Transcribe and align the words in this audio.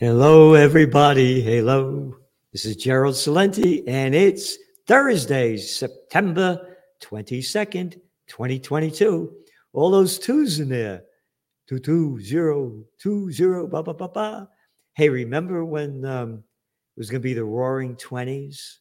Hello, 0.00 0.54
everybody. 0.54 1.40
Hello. 1.40 2.14
This 2.52 2.64
is 2.64 2.76
Gerald 2.76 3.16
Celente, 3.16 3.82
and 3.88 4.14
it's 4.14 4.56
Thursday, 4.86 5.56
September 5.56 6.76
22nd, 7.02 7.94
2022. 8.28 9.32
All 9.72 9.90
those 9.90 10.20
twos 10.20 10.60
in 10.60 10.68
there. 10.68 11.02
Two, 11.68 11.80
two, 11.80 12.20
zero, 12.20 12.84
two, 12.96 13.32
zero, 13.32 13.66
ba, 13.66 13.82
ba, 13.82 13.92
ba, 13.92 14.08
ba. 14.08 14.48
Hey, 14.94 15.08
remember 15.08 15.64
when 15.64 16.04
um, 16.04 16.44
it 16.96 17.00
was 17.00 17.10
going 17.10 17.20
to 17.20 17.28
be 17.28 17.34
the 17.34 17.42
roaring 17.42 17.96
20s? 17.96 18.76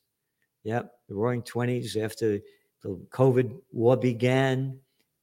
Yep, 0.66 0.92
the 1.10 1.16
roaring 1.16 1.42
20s 1.42 1.98
after 1.98 2.40
the 2.84 2.90
COVID 3.10 3.60
war 3.72 3.98
began 3.98 4.78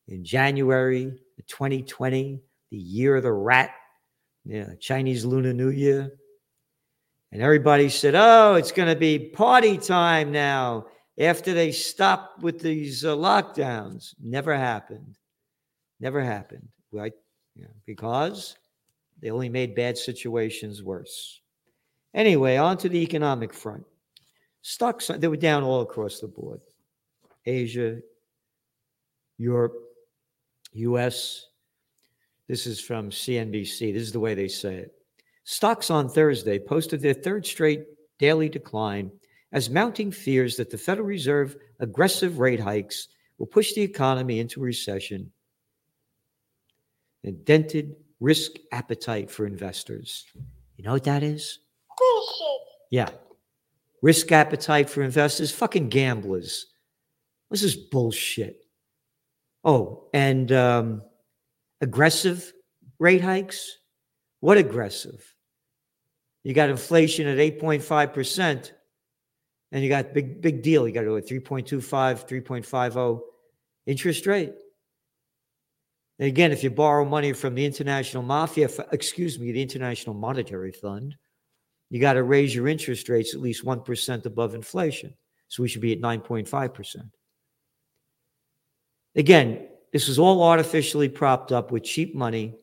in 0.09 0.25
January 0.25 1.17
2020, 1.47 2.43
the 2.73 2.77
year 2.77 3.15
of 3.15 3.23
the 3.23 3.33
rat 3.33 3.71
yeah, 4.45 4.75
Chinese 4.81 5.25
Lunar 5.25 5.53
New 5.53 5.71
Year. 5.71 6.13
And 7.33 7.43
everybody 7.43 7.89
said, 7.89 8.15
oh, 8.15 8.55
it's 8.55 8.73
going 8.73 8.89
to 8.89 8.99
be 8.99 9.19
party 9.19 9.77
time 9.77 10.31
now 10.31 10.87
after 11.19 11.53
they 11.53 11.73
stopped 11.73 12.43
with 12.43 12.61
these 12.61 13.05
uh, 13.05 13.17
lockdowns. 13.17 14.15
Never 14.23 14.57
happened. 14.57 15.17
Never 15.99 16.23
happened. 16.23 16.69
Right? 16.93 17.13
Yeah, 17.57 17.67
because 17.87 18.57
they 19.21 19.31
only 19.31 19.49
made 19.49 19.75
bad 19.75 19.97
situations 19.97 20.83
worse. 20.83 21.41
Anyway, 22.15 22.57
on 22.57 22.77
to 22.79 22.89
the 22.89 23.03
economic 23.03 23.53
front. 23.53 23.85
Stocks, 24.63 25.11
they 25.19 25.29
were 25.29 25.37
down 25.37 25.63
all 25.63 25.81
across 25.81 26.21
the 26.21 26.29
board 26.29 26.61
Asia, 27.45 27.99
Europe, 29.39 29.75
US, 30.73 31.47
this 32.49 32.67
is 32.67 32.81
from 32.81 33.11
CNBC. 33.11 33.93
This 33.93 34.03
is 34.03 34.13
the 34.13 34.21
way 34.21 34.35
they 34.35 34.49
say 34.49 34.77
it. 34.77 34.93
Stocks 35.45 35.91
on 35.91 36.09
Thursday 36.09 36.59
posted 36.59 37.01
their 37.01 37.15
third 37.15 37.47
straight 37.47 37.85
daily 38.19 38.49
decline 38.49 39.11
as 39.53 39.71
mounting 39.71 40.11
fears 40.11 40.57
that 40.57 40.71
the 40.71 40.79
Federal 40.79 41.07
Reserve 41.07 41.57
aggressive 41.81 42.39
rate 42.39 42.61
hikes 42.61 43.09
will 43.39 43.47
push 43.47 43.73
the 43.73 43.83
economy 43.83 44.41
into 44.41 44.61
recession 44.61 45.31
and 47.23 47.45
dented 47.45 47.97
risk 48.21 48.53
appetite 48.73 49.31
for 49.31 49.47
investors. 49.47 50.27
You 50.77 50.85
know 50.85 50.93
what 50.93 51.05
that 51.05 51.23
is? 51.23 51.61
Yeah. 52.91 53.11
Risk 54.03 54.33
appetite 54.33 54.91
for 54.91 55.03
investors, 55.03 55.51
fucking 55.51 55.89
gamblers. 55.89 56.67
This 57.51 57.63
is 57.63 57.75
bullshit. 57.75 58.65
Oh, 59.65 60.09
and 60.13 60.53
um, 60.53 61.03
aggressive 61.81 62.53
rate 62.99 63.21
hikes. 63.21 63.79
What 64.41 64.59
aggressive? 64.59 65.35
You 66.43 66.53
got 66.53 66.69
inflation 66.69 67.27
at 67.27 67.39
8.5%, 67.39 68.73
and 69.73 69.83
you 69.83 69.89
got 69.89 70.13
big, 70.13 70.43
big 70.43 70.63
deal. 70.63 70.87
You 70.87 70.93
got 70.93 71.01
to 71.01 71.07
do 71.07 71.17
a 71.17 71.23
3.25, 71.23 72.29
3.50 72.45 73.21
interest 73.87 74.27
rate. 74.27 74.53
And 76.19 76.29
again, 76.29 76.53
if 76.53 76.63
you 76.63 76.71
borrow 76.71 77.05
money 77.05 77.33
from 77.33 77.55
the 77.55 77.65
international 77.65 78.23
mafia, 78.23 78.69
excuse 78.93 79.39
me, 79.39 79.51
the 79.51 79.63
International 79.63 80.15
Monetary 80.15 80.71
Fund, 80.71 81.17
you 81.91 82.01
got 82.01 82.13
to 82.13 82.23
raise 82.23 82.55
your 82.55 82.69
interest 82.69 83.09
rates 83.09 83.35
at 83.35 83.41
least 83.41 83.65
1% 83.65 84.27
above 84.27 84.55
inflation. 84.55 85.15
So 85.49 85.63
we 85.63 85.69
should 85.69 85.81
be 85.81 85.93
at 85.93 86.01
9.5%. 86.01 87.11
Again, 89.17 89.69
this 89.95 90.09
is 90.09 90.19
all 90.19 90.43
artificially 90.43 91.09
propped 91.09 91.53
up 91.53 91.71
with 91.71 91.85
cheap 91.85 92.17
money, 92.17 92.57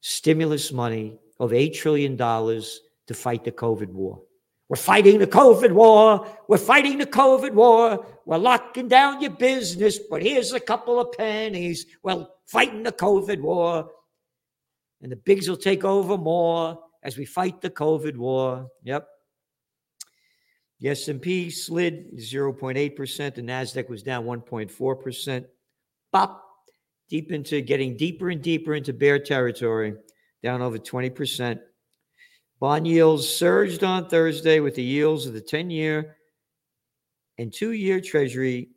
stimulus 0.00 0.70
money 0.70 1.18
of 1.40 1.50
$8 1.50 1.74
trillion 1.74 2.16
to 2.16 3.14
fight 3.14 3.42
the 3.42 3.50
COVID 3.50 3.88
war. 3.88 4.22
We're 4.68 4.76
fighting 4.76 5.18
the 5.18 5.26
COVID 5.26 5.72
war. 5.72 6.24
We're 6.46 6.58
fighting 6.58 6.98
the 6.98 7.06
COVID 7.06 7.52
war. 7.52 8.06
We're 8.26 8.38
locking 8.38 8.86
down 8.86 9.20
your 9.20 9.32
business, 9.32 9.98
but 9.98 10.22
here's 10.22 10.52
a 10.52 10.60
couple 10.60 11.00
of 11.00 11.10
pennies. 11.18 11.84
Well, 12.04 12.36
fighting 12.46 12.84
the 12.84 12.92
COVID 12.92 13.40
war. 13.40 13.90
And 15.02 15.10
the 15.10 15.16
bigs 15.16 15.48
will 15.48 15.56
take 15.56 15.82
over 15.82 16.16
more 16.16 16.78
as 17.02 17.18
we 17.18 17.24
fight 17.24 17.60
the 17.60 17.70
COVID 17.70 18.16
war. 18.16 18.68
Yep. 18.84 19.08
The 20.78 20.90
S&P 20.90 21.50
slid 21.50 22.16
0.8%. 22.18 23.34
The 23.34 23.42
NASDAQ 23.42 23.88
was 23.88 24.04
down 24.04 24.26
1.4% 24.26 25.46
bop, 26.12 26.45
deep 27.08 27.32
into 27.32 27.60
getting 27.60 27.96
deeper 27.96 28.30
and 28.30 28.42
deeper 28.42 28.74
into 28.74 28.92
bear 28.92 29.18
territory, 29.18 29.94
down 30.42 30.62
over 30.62 30.78
20%. 30.78 31.58
Bond 32.58 32.86
yields 32.86 33.28
surged 33.28 33.84
on 33.84 34.08
Thursday 34.08 34.60
with 34.60 34.74
the 34.74 34.82
yields 34.82 35.26
of 35.26 35.34
the 35.34 35.40
10 35.40 35.70
year 35.70 36.16
and 37.38 37.52
two 37.52 37.72
year 37.72 38.00
Treasury 38.00 38.70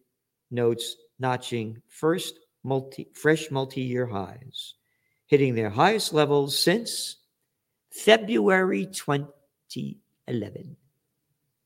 notes 0.52 0.96
notching 1.20 1.82
first 1.88 2.40
multi, 2.64 3.08
fresh 3.14 3.52
multi 3.52 3.82
year 3.82 4.06
highs, 4.06 4.76
hitting 5.28 5.56
their 5.56 5.70
highest 5.70 6.14
levels 6.14 6.58
since 6.58 7.18
February 7.92 8.86
2011. 8.86 10.76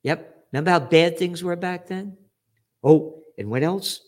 Yep. 0.03 0.45
Remember 0.51 0.72
how 0.72 0.80
bad 0.80 1.18
things 1.18 1.44
were 1.44 1.56
back 1.56 1.88
then? 1.88 2.18
Oh, 2.84 3.22
and 3.38 3.50
what 3.50 3.63
else? 3.63 4.01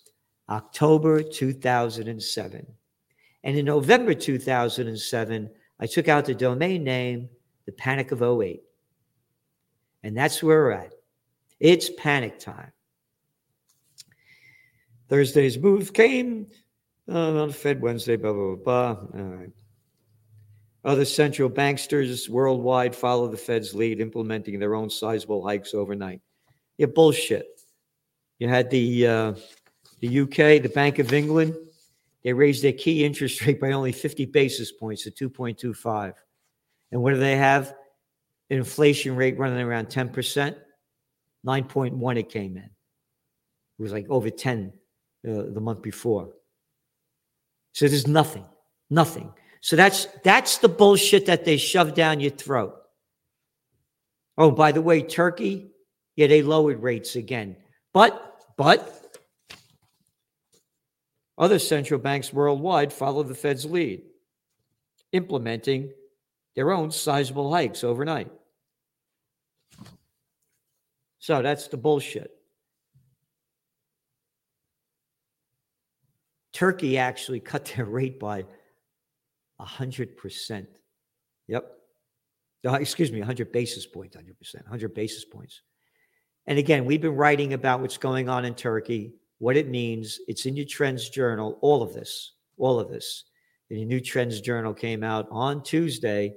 October 0.50 1.24
2007. 1.24 2.68
And 3.44 3.58
in 3.58 3.66
November 3.66 4.14
2007, 4.14 5.50
I 5.80 5.86
took 5.86 6.08
out 6.08 6.26
the 6.26 6.36
domain 6.36 6.84
name, 6.84 7.30
the 7.66 7.72
Panic 7.72 8.12
of 8.12 8.22
08. 8.22 8.62
And 10.04 10.16
that's 10.16 10.42
where 10.42 10.64
we're 10.64 10.72
at. 10.72 10.94
It's 11.60 11.90
panic 11.98 12.40
time. 12.40 12.72
Thursday's 15.10 15.58
move 15.58 15.94
came 15.94 16.48
uh, 17.10 17.42
on 17.42 17.52
Fed 17.52 17.82
Wednesday, 17.82 18.16
blah, 18.16 18.34
blah, 18.34 18.56
blah, 18.56 18.94
blah. 18.94 19.20
All 19.20 19.28
right. 19.28 19.52
Other 20.84 21.06
central 21.06 21.50
banksters 21.50 22.30
worldwide 22.30 22.96
follow 22.96 23.28
the 23.28 23.38
Fed's 23.38 23.74
lead, 23.74 24.00
implementing 24.00 24.60
their 24.60 24.76
own 24.76 24.90
sizable 24.90 25.46
hikes 25.46 25.74
overnight. 25.74 26.22
Yeah, 26.78 26.88
bullshit. 26.88 27.48
You 28.38 28.48
had 28.48 28.70
the 28.70 29.08
uh, 29.08 29.34
the 30.00 30.20
UK, 30.22 30.62
the 30.62 30.72
Bank 30.74 31.00
of 31.00 31.14
England, 31.14 31.56
they 32.24 32.34
raised 32.34 32.64
their 32.64 32.74
key 32.74 33.06
interest 33.06 33.42
rate 33.46 33.60
by 33.60 33.72
only 33.72 33.92
50 33.92 34.26
basis 34.26 34.72
points 34.72 35.04
to 35.04 35.12
2.25. 35.12 36.14
And 36.92 37.02
what 37.02 37.14
do 37.14 37.20
they 37.20 37.36
have? 37.38 37.74
An 38.50 38.58
inflation 38.58 39.16
rate 39.16 39.38
running 39.38 39.60
around 39.60 39.88
10%. 39.88 40.56
9.1 41.46 42.18
it 42.18 42.30
came 42.30 42.58
in. 42.58 42.64
It 42.64 43.82
was 43.82 43.92
like 43.92 44.08
over 44.10 44.30
10 44.30 44.74
uh, 45.28 45.32
the 45.54 45.62
month 45.62 45.82
before. 45.82 46.30
So 47.74 47.88
there's 47.88 48.08
nothing, 48.08 48.46
nothing. 48.90 49.34
So 49.62 49.76
that's 49.76 50.08
that's 50.24 50.60
the 50.60 50.70
bullshit 50.70 51.26
that 51.26 51.44
they 51.44 51.58
shove 51.58 51.94
down 51.94 52.20
your 52.20 52.32
throat. 52.32 52.76
Oh, 54.38 54.52
by 54.52 54.72
the 54.72 54.82
way, 54.82 55.02
Turkey, 55.02 55.72
yeah, 56.16 56.28
they 56.28 56.42
lowered 56.42 56.82
rates 56.82 57.16
again. 57.16 57.58
But 57.94 58.44
but 58.58 59.05
other 61.38 61.60
central 61.60 62.00
banks 62.00 62.32
worldwide 62.32 62.94
follow 62.94 63.24
the 63.24 63.36
Fed's 63.36 63.66
lead, 63.66 64.04
implementing 65.12 65.92
their 66.56 66.72
own 66.72 66.92
sizable 66.92 67.52
hikes 67.52 67.84
overnight. 67.84 68.32
So 71.20 71.42
that's 71.42 71.68
the 71.68 71.78
bullshit. 71.78 72.32
Turkey 76.54 76.98
actually 76.98 77.42
cut 77.42 77.66
their 77.76 77.86
rate 77.86 78.18
by 78.20 78.46
100%. 79.60 80.68
Yep. 81.48 81.72
Uh, 82.66 82.74
excuse 82.76 83.12
me, 83.12 83.20
100 83.20 83.52
basis 83.52 83.86
points, 83.86 84.16
100%, 84.16 84.56
100 84.64 84.94
basis 84.94 85.26
points. 85.26 85.62
And 86.48 86.58
again, 86.58 86.86
we've 86.86 87.02
been 87.02 87.16
writing 87.16 87.54
about 87.54 87.82
what's 87.82 87.98
going 87.98 88.30
on 88.30 88.46
in 88.46 88.56
Turkey 88.56 89.16
what 89.40 89.58
it 89.58 89.70
means. 89.70 90.20
It's 90.28 90.46
in 90.46 90.56
your 90.56 90.66
Trends 90.66 91.10
Journal, 91.10 91.58
all 91.62 91.82
of 91.82 91.94
this, 91.94 92.34
all 92.58 92.80
of 92.80 92.90
this. 92.90 93.26
The 93.70 93.84
new 93.84 94.00
Trends 94.00 94.42
Journal 94.42 94.74
came 94.74 95.04
out 95.04 95.28
on 95.32 95.64
Tuesday. 95.64 96.34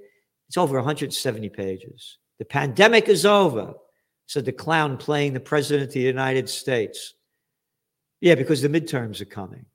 It's 0.49 0.57
over 0.57 0.77
170 0.77 1.49
pages. 1.51 2.19
The 2.39 2.45
pandemic 2.45 3.09
is 3.09 3.27
over, 3.27 3.75
said 4.27 4.45
the 4.45 4.53
clown 4.53 4.97
playing 4.97 5.35
the 5.35 5.41
president 5.41 5.89
of 5.89 5.95
the 5.95 6.01
United 6.01 6.49
States. 6.49 7.15
Yeah, 8.21 8.35
because 8.35 8.63
the 8.63 8.69
midterms 8.69 9.21
are 9.21 9.27
coming. 9.27 9.67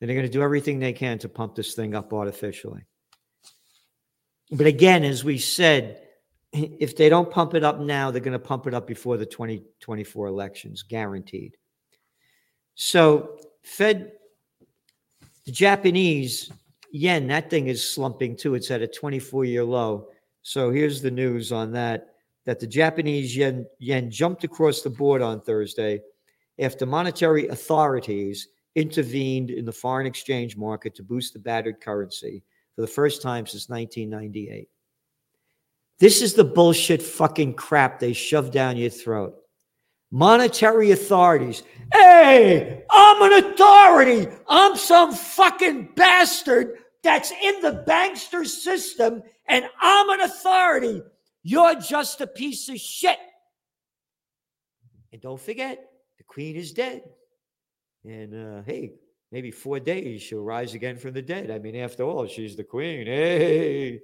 And 0.00 0.08
they're 0.08 0.16
going 0.16 0.26
to 0.26 0.32
do 0.32 0.42
everything 0.42 0.78
they 0.78 0.92
can 0.92 1.18
to 1.18 1.28
pump 1.28 1.54
this 1.54 1.74
thing 1.74 1.94
up 1.94 2.12
artificially. 2.12 2.82
But 4.50 4.66
again, 4.66 5.04
as 5.04 5.22
we 5.22 5.38
said, 5.38 6.02
if 6.52 6.96
they 6.96 7.08
don't 7.08 7.30
pump 7.30 7.54
it 7.54 7.64
up 7.64 7.78
now, 7.78 8.10
they're 8.10 8.20
going 8.20 8.32
to 8.32 8.38
pump 8.38 8.66
it 8.66 8.74
up 8.74 8.86
before 8.86 9.16
the 9.16 9.26
2024 9.26 10.26
elections, 10.26 10.82
guaranteed. 10.82 11.56
So, 12.82 13.36
Fed, 13.62 14.12
the 15.44 15.52
Japanese 15.52 16.50
yen, 16.90 17.26
that 17.26 17.50
thing 17.50 17.66
is 17.66 17.86
slumping 17.86 18.36
too. 18.36 18.54
It's 18.54 18.70
at 18.70 18.80
a 18.80 18.86
24 18.86 19.44
year 19.44 19.62
low. 19.62 20.08
So 20.40 20.70
here's 20.70 21.02
the 21.02 21.10
news 21.10 21.52
on 21.52 21.72
that 21.72 22.14
that 22.46 22.58
the 22.58 22.66
Japanese 22.66 23.36
yen, 23.36 23.66
yen 23.80 24.10
jumped 24.10 24.44
across 24.44 24.80
the 24.80 24.88
board 24.88 25.20
on 25.20 25.42
Thursday 25.42 26.00
after 26.58 26.86
monetary 26.86 27.48
authorities 27.48 28.48
intervened 28.76 29.50
in 29.50 29.66
the 29.66 29.72
foreign 29.72 30.06
exchange 30.06 30.56
market 30.56 30.94
to 30.94 31.02
boost 31.02 31.34
the 31.34 31.38
battered 31.38 31.82
currency 31.82 32.42
for 32.74 32.80
the 32.80 32.86
first 32.86 33.20
time 33.20 33.46
since 33.46 33.68
1998. 33.68 34.70
This 35.98 36.22
is 36.22 36.32
the 36.32 36.44
bullshit 36.44 37.02
fucking 37.02 37.54
crap 37.54 38.00
they 38.00 38.14
shove 38.14 38.50
down 38.50 38.78
your 38.78 38.88
throat. 38.88 39.34
Monetary 40.10 40.90
authorities. 40.90 41.62
Hey, 41.92 42.84
I'm 42.90 43.22
an 43.22 43.44
authority. 43.44 44.26
I'm 44.48 44.76
some 44.76 45.14
fucking 45.14 45.90
bastard 45.94 46.78
that's 47.02 47.30
in 47.30 47.60
the 47.60 47.84
bankster 47.86 48.46
system 48.46 49.22
and 49.46 49.64
I'm 49.80 50.10
an 50.10 50.20
authority. 50.20 51.02
You're 51.42 51.76
just 51.76 52.20
a 52.20 52.26
piece 52.26 52.68
of 52.68 52.78
shit. 52.78 53.18
And 55.12 55.20
don't 55.20 55.40
forget, 55.40 55.90
the 56.18 56.24
queen 56.24 56.56
is 56.56 56.72
dead. 56.72 57.02
And 58.04 58.34
uh, 58.34 58.62
hey, 58.64 58.92
maybe 59.32 59.50
four 59.50 59.80
days 59.80 60.22
she'll 60.22 60.44
rise 60.44 60.74
again 60.74 60.96
from 60.96 61.14
the 61.14 61.22
dead. 61.22 61.50
I 61.50 61.58
mean, 61.58 61.76
after 61.76 62.04
all, 62.04 62.26
she's 62.26 62.56
the 62.56 62.64
queen. 62.64 63.06
Hey. 63.06 64.00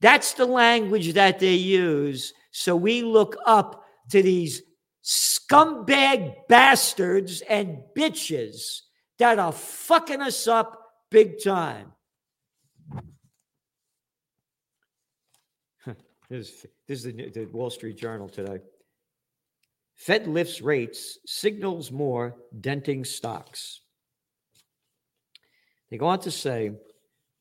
That's 0.00 0.34
the 0.34 0.46
language 0.46 1.12
that 1.12 1.38
they 1.38 1.54
use. 1.54 2.32
So 2.50 2.74
we 2.74 3.02
look 3.02 3.36
up 3.46 3.84
to 4.10 4.22
these 4.22 4.62
scumbag 5.02 6.34
bastards 6.48 7.42
and 7.42 7.78
bitches 7.96 8.80
that 9.18 9.38
are 9.38 9.52
fucking 9.52 10.20
us 10.20 10.46
up 10.46 10.78
big 11.10 11.42
time. 11.42 11.92
this, 16.28 16.66
is 16.88 17.02
the, 17.02 17.30
the 17.30 17.44
Wall 17.46 17.70
Street 17.70 17.98
Journal 17.98 18.28
today. 18.28 18.58
Fed 19.94 20.26
lifts 20.26 20.60
rates, 20.60 21.18
signals 21.26 21.92
more, 21.92 22.34
denting 22.60 23.04
stocks. 23.04 23.80
They 25.90 25.98
go 25.98 26.06
on 26.06 26.20
to 26.20 26.30
say 26.30 26.72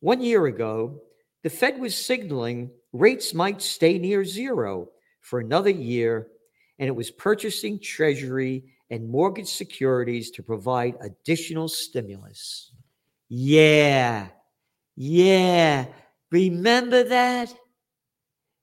one 0.01 0.21
year 0.21 0.45
ago, 0.45 1.01
the 1.43 1.49
Fed 1.49 1.79
was 1.79 1.95
signaling 1.95 2.71
rates 2.91 3.33
might 3.33 3.61
stay 3.61 3.97
near 3.97 4.25
zero 4.25 4.89
for 5.21 5.39
another 5.39 5.69
year, 5.69 6.27
and 6.81 6.87
it 6.87 6.95
was 6.95 7.11
purchasing 7.11 7.79
Treasury 7.79 8.65
and 8.89 9.07
mortgage 9.07 9.47
securities 9.47 10.31
to 10.31 10.43
provide 10.43 10.95
additional 10.99 11.69
stimulus. 11.69 12.71
Yeah, 13.29 14.27
yeah. 14.97 15.85
Remember 16.31 17.03
that? 17.03 17.53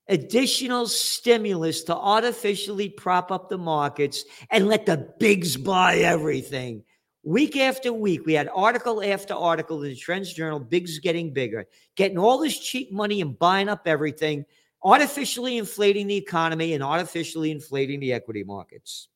additional 0.09 0.87
stimulus 0.87 1.83
to 1.85 1.95
artificially 1.95 2.89
prop 2.89 3.31
up 3.31 3.49
the 3.49 3.59
markets 3.59 4.25
and 4.51 4.67
let 4.67 4.87
the 4.87 4.97
bigs 5.19 5.57
buy 5.57 5.97
everything. 5.97 6.83
Week 7.25 7.59
after 7.59 7.93
week, 7.93 8.25
we 8.25 8.33
had 8.33 8.49
article 8.55 9.03
after 9.03 9.35
article 9.35 9.83
in 9.83 9.91
the 9.91 9.97
Trends 9.97 10.33
Journal, 10.33 10.61
bigs 10.61 10.99
getting 10.99 11.33
bigger, 11.33 11.67
getting 11.95 12.17
all 12.17 12.39
this 12.39 12.59
cheap 12.59 12.91
money 12.91 13.21
and 13.21 13.39
buying 13.39 13.69
up 13.69 13.83
everything, 13.87 14.47
artificially 14.89 15.59
inflating 15.59 16.07
the 16.07 16.17
economy 16.17 16.73
and 16.73 16.83
artificially 16.83 17.51
inflating 17.51 18.01
the 18.01 18.13
equity 18.15 18.43
markets. 18.43 19.09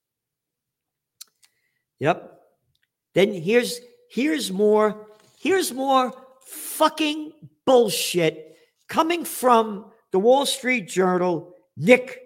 Yep. 1.98 2.40
Then 3.14 3.32
here's 3.32 3.80
here's 4.10 4.52
more 4.52 5.06
here's 5.38 5.72
more 5.72 6.12
fucking 6.44 7.32
bullshit 7.64 8.56
coming 8.88 9.24
from 9.24 9.86
the 10.10 10.18
Wall 10.18 10.44
Street 10.44 10.88
Journal, 10.88 11.54
Nick 11.76 12.20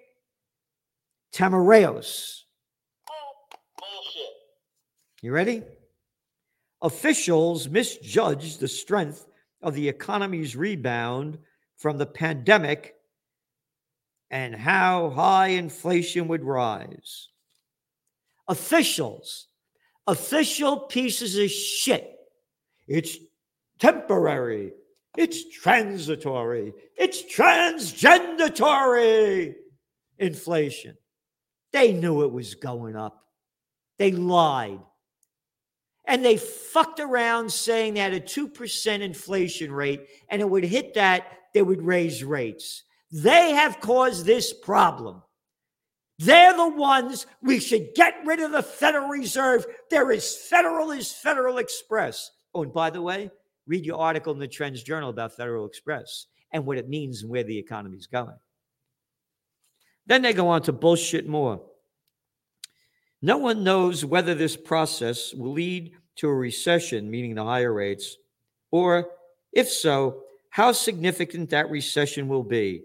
Timiraos. 1.33 2.43
You 5.23 5.33
ready? 5.33 5.63
Officials 6.83 7.69
misjudged 7.69 8.61
the 8.61 8.69
strength 8.69 9.27
of 9.63 9.75
the 9.75 9.89
economy's 9.89 10.57
rebound 10.57 11.39
from 11.77 11.97
the 11.97 12.07
pandemic 12.07 12.96
and 14.31 14.55
how 14.55 15.11
high 15.11 15.49
inflation 15.49 16.29
would 16.29 16.45
rise. 16.45 17.29
Officials, 18.49 19.49
official 20.07 20.79
pieces 20.81 21.37
of 21.37 21.51
shit. 21.51 22.17
It's 22.87 23.19
temporary. 23.79 24.73
It's 25.17 25.49
transitory. 25.51 26.73
It's 26.97 27.23
transgendatory 27.23 29.55
inflation. 30.19 30.97
They 31.73 31.93
knew 31.93 32.23
it 32.23 32.33
was 32.33 32.55
going 32.55 32.97
up. 32.97 33.25
They 33.99 34.13
lied. 34.13 34.81
And 36.07 36.25
they 36.25 36.37
fucked 36.37 37.01
around 37.01 37.51
saying 37.51 37.95
they 37.95 38.01
had 38.01 38.13
a 38.13 38.21
2% 38.21 39.01
inflation 39.01 39.73
rate, 39.73 40.07
and 40.29 40.41
it 40.41 40.49
would 40.49 40.65
hit 40.65 40.95
that, 40.95 41.27
they 41.53 41.63
would 41.63 41.83
raise 41.83 42.23
rates. 42.23 42.85
They 43.13 43.53
have 43.53 43.81
caused 43.81 44.27
this 44.27 44.53
problem. 44.53 45.23
They're 46.19 46.57
the 46.57 46.69
ones 46.69 47.27
we 47.43 47.61
should 47.61 47.89
get 47.95 48.15
rid 48.25 48.41
of 48.41 48.53
the 48.53 48.63
Federal 48.63 49.09
Reserve. 49.09 49.67
They're 49.91 50.13
as 50.13 50.37
federal 50.37 50.93
as 50.93 51.13
Federal 51.13 51.59
Express. 51.59 52.31
Oh, 52.55 52.63
and 52.63 52.73
by 52.73 52.91
the 52.91 53.03
way, 53.03 53.31
read 53.67 53.85
your 53.85 53.99
article 53.99 54.33
in 54.33 54.39
the 54.39 54.49
Trends 54.49 54.83
Journal 54.83 55.11
about 55.11 55.37
Federal 55.37 55.67
Express 55.67 56.27
and 56.53 56.65
what 56.65 56.79
it 56.79 56.89
means 56.89 57.23
and 57.23 57.31
where 57.31 57.45
the 57.45 57.59
economy 57.59 57.99
is 57.99 58.07
going. 58.07 58.37
Then 60.07 60.23
they 60.23 60.33
go 60.33 60.49
on 60.49 60.63
to 60.63 60.73
bullshit 60.73 61.29
more. 61.29 61.61
No 63.21 63.39
one 63.39 63.65
knows 63.65 64.05
whether 64.05 64.35
this 64.35 64.57
process 64.57 65.35
will 65.35 65.53
lead 65.53 65.93
to 66.17 66.29
a 66.29 66.35
recession, 66.35 67.11
meaning 67.11 67.35
the 67.35 67.45
higher 67.45 67.73
rates, 67.73 68.17
or 68.71 69.11
if 69.53 69.69
so, 69.69 70.23
how 70.51 70.73
significant 70.73 71.51
that 71.51 71.71
recession 71.71 72.29
will 72.29 72.43
be. 72.43 72.83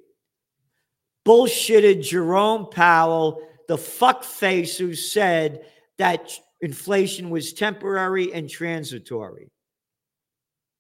Bullshitted 1.26 2.04
Jerome 2.04 2.68
Powell, 2.72 3.42
the 3.68 3.78
fuckface 3.78 4.78
who 4.78 4.96
said 4.96 5.66
that 5.98 6.32
inflation 6.62 7.30
was 7.30 7.54
temporary 7.54 8.34
and 8.34 8.50
transitory. 8.50 9.52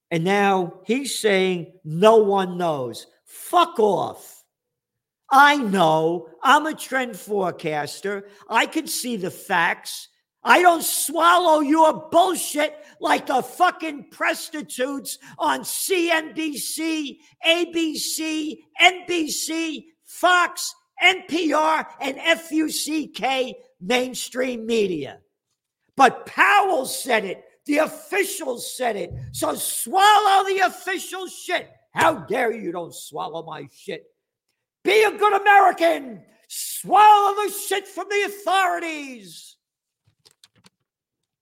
And 0.09 0.23
now 0.23 0.81
he's 0.85 1.17
saying 1.17 1.73
no 1.83 2.17
one 2.17 2.57
knows. 2.57 3.07
Fuck 3.25 3.79
off. 3.79 4.43
I 5.31 5.55
know. 5.57 6.27
I'm 6.43 6.65
a 6.65 6.73
trend 6.73 7.17
forecaster. 7.17 8.27
I 8.49 8.65
can 8.65 8.87
see 8.87 9.15
the 9.15 9.31
facts. 9.31 10.09
I 10.43 10.61
don't 10.61 10.83
swallow 10.83 11.61
your 11.61 12.09
bullshit 12.09 12.75
like 12.99 13.27
the 13.27 13.41
fucking 13.41 14.07
prostitutes 14.11 15.17
on 15.37 15.61
CNBC, 15.61 17.19
ABC, 17.45 18.57
NBC, 18.81 19.83
Fox, 20.11 20.75
NPR, 21.01 21.85
and 21.99 22.17
FUCK 22.17 23.55
mainstream 23.79 24.65
media. 24.65 25.19
But 25.95 26.25
Powell 26.25 26.85
said 26.85 27.25
it 27.25 27.43
the 27.65 27.77
officials 27.77 28.75
said 28.75 28.95
it. 28.95 29.13
So 29.31 29.55
swallow 29.55 30.45
the 30.45 30.63
official 30.65 31.27
shit. 31.27 31.69
How 31.93 32.13
dare 32.13 32.51
you 32.53 32.71
don't 32.71 32.93
swallow 32.93 33.43
my 33.43 33.67
shit? 33.73 34.05
Be 34.83 35.03
a 35.03 35.11
good 35.11 35.41
American. 35.41 36.23
Swallow 36.47 37.35
the 37.35 37.51
shit 37.51 37.87
from 37.87 38.07
the 38.09 38.23
authorities. 38.25 39.55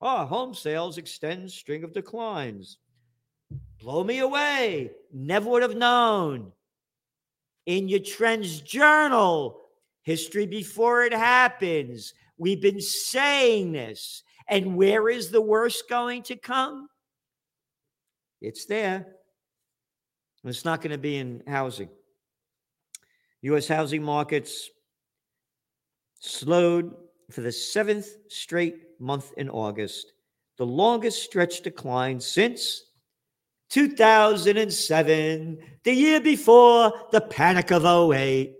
Oh, 0.01 0.25
home 0.25 0.53
sales 0.53 0.97
extend 0.97 1.51
string 1.51 1.83
of 1.83 1.93
declines. 1.93 2.77
Blow 3.79 4.03
me 4.03 4.19
away. 4.19 4.91
Never 5.13 5.49
would 5.49 5.61
have 5.61 5.75
known. 5.75 6.51
In 7.69 7.87
your 7.87 7.99
trends 7.99 8.61
journal, 8.61 9.61
history 10.01 10.47
before 10.47 11.03
it 11.03 11.13
happens. 11.13 12.15
We've 12.35 12.59
been 12.59 12.81
saying 12.81 13.73
this. 13.73 14.23
And 14.47 14.75
where 14.75 15.07
is 15.07 15.29
the 15.29 15.39
worst 15.39 15.87
going 15.87 16.23
to 16.23 16.35
come? 16.35 16.89
It's 18.41 18.65
there. 18.65 19.05
It's 20.43 20.65
not 20.65 20.81
going 20.81 20.93
to 20.93 20.97
be 20.97 21.17
in 21.17 21.43
housing. 21.45 21.89
U.S. 23.43 23.67
housing 23.67 24.01
markets 24.01 24.71
slowed 26.19 26.91
for 27.29 27.41
the 27.41 27.51
seventh 27.51 28.07
straight 28.29 28.99
month 28.99 29.31
in 29.37 29.47
August, 29.47 30.13
the 30.57 30.65
longest 30.65 31.21
stretch 31.21 31.61
decline 31.61 32.19
since 32.19 32.85
2007, 33.69 35.57
the 35.83 35.93
year 35.93 36.19
before 36.19 36.91
the 37.11 37.21
panic 37.21 37.71
of 37.71 37.85
08. 37.85 38.55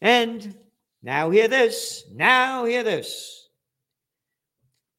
And 0.00 0.56
now, 1.02 1.30
hear 1.30 1.48
this. 1.48 2.04
Now, 2.12 2.64
hear 2.64 2.82
this. 2.82 3.48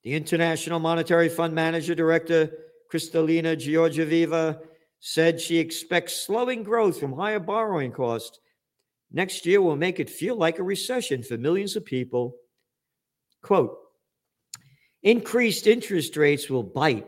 The 0.03 0.13
International 0.13 0.79
Monetary 0.79 1.29
Fund 1.29 1.55
Manager 1.55 1.95
Director, 1.95 2.51
Kristalina 2.91 3.55
Georgieva, 3.55 4.59
said 5.00 5.39
she 5.41 5.57
expects 5.57 6.25
slowing 6.25 6.63
growth 6.63 7.00
from 7.00 7.13
higher 7.13 7.39
borrowing 7.39 7.91
costs 7.91 8.39
next 9.13 9.45
year 9.45 9.62
will 9.62 9.75
make 9.75 10.00
it 10.00 10.09
feel 10.09 10.35
like 10.35 10.59
a 10.59 10.63
recession 10.63 11.23
for 11.23 11.38
millions 11.38 11.75
of 11.75 11.85
people. 11.85 12.35
Quote, 13.41 13.77
increased 15.03 15.67
interest 15.67 16.17
rates 16.17 16.50
will 16.50 16.63
bite 16.63 17.07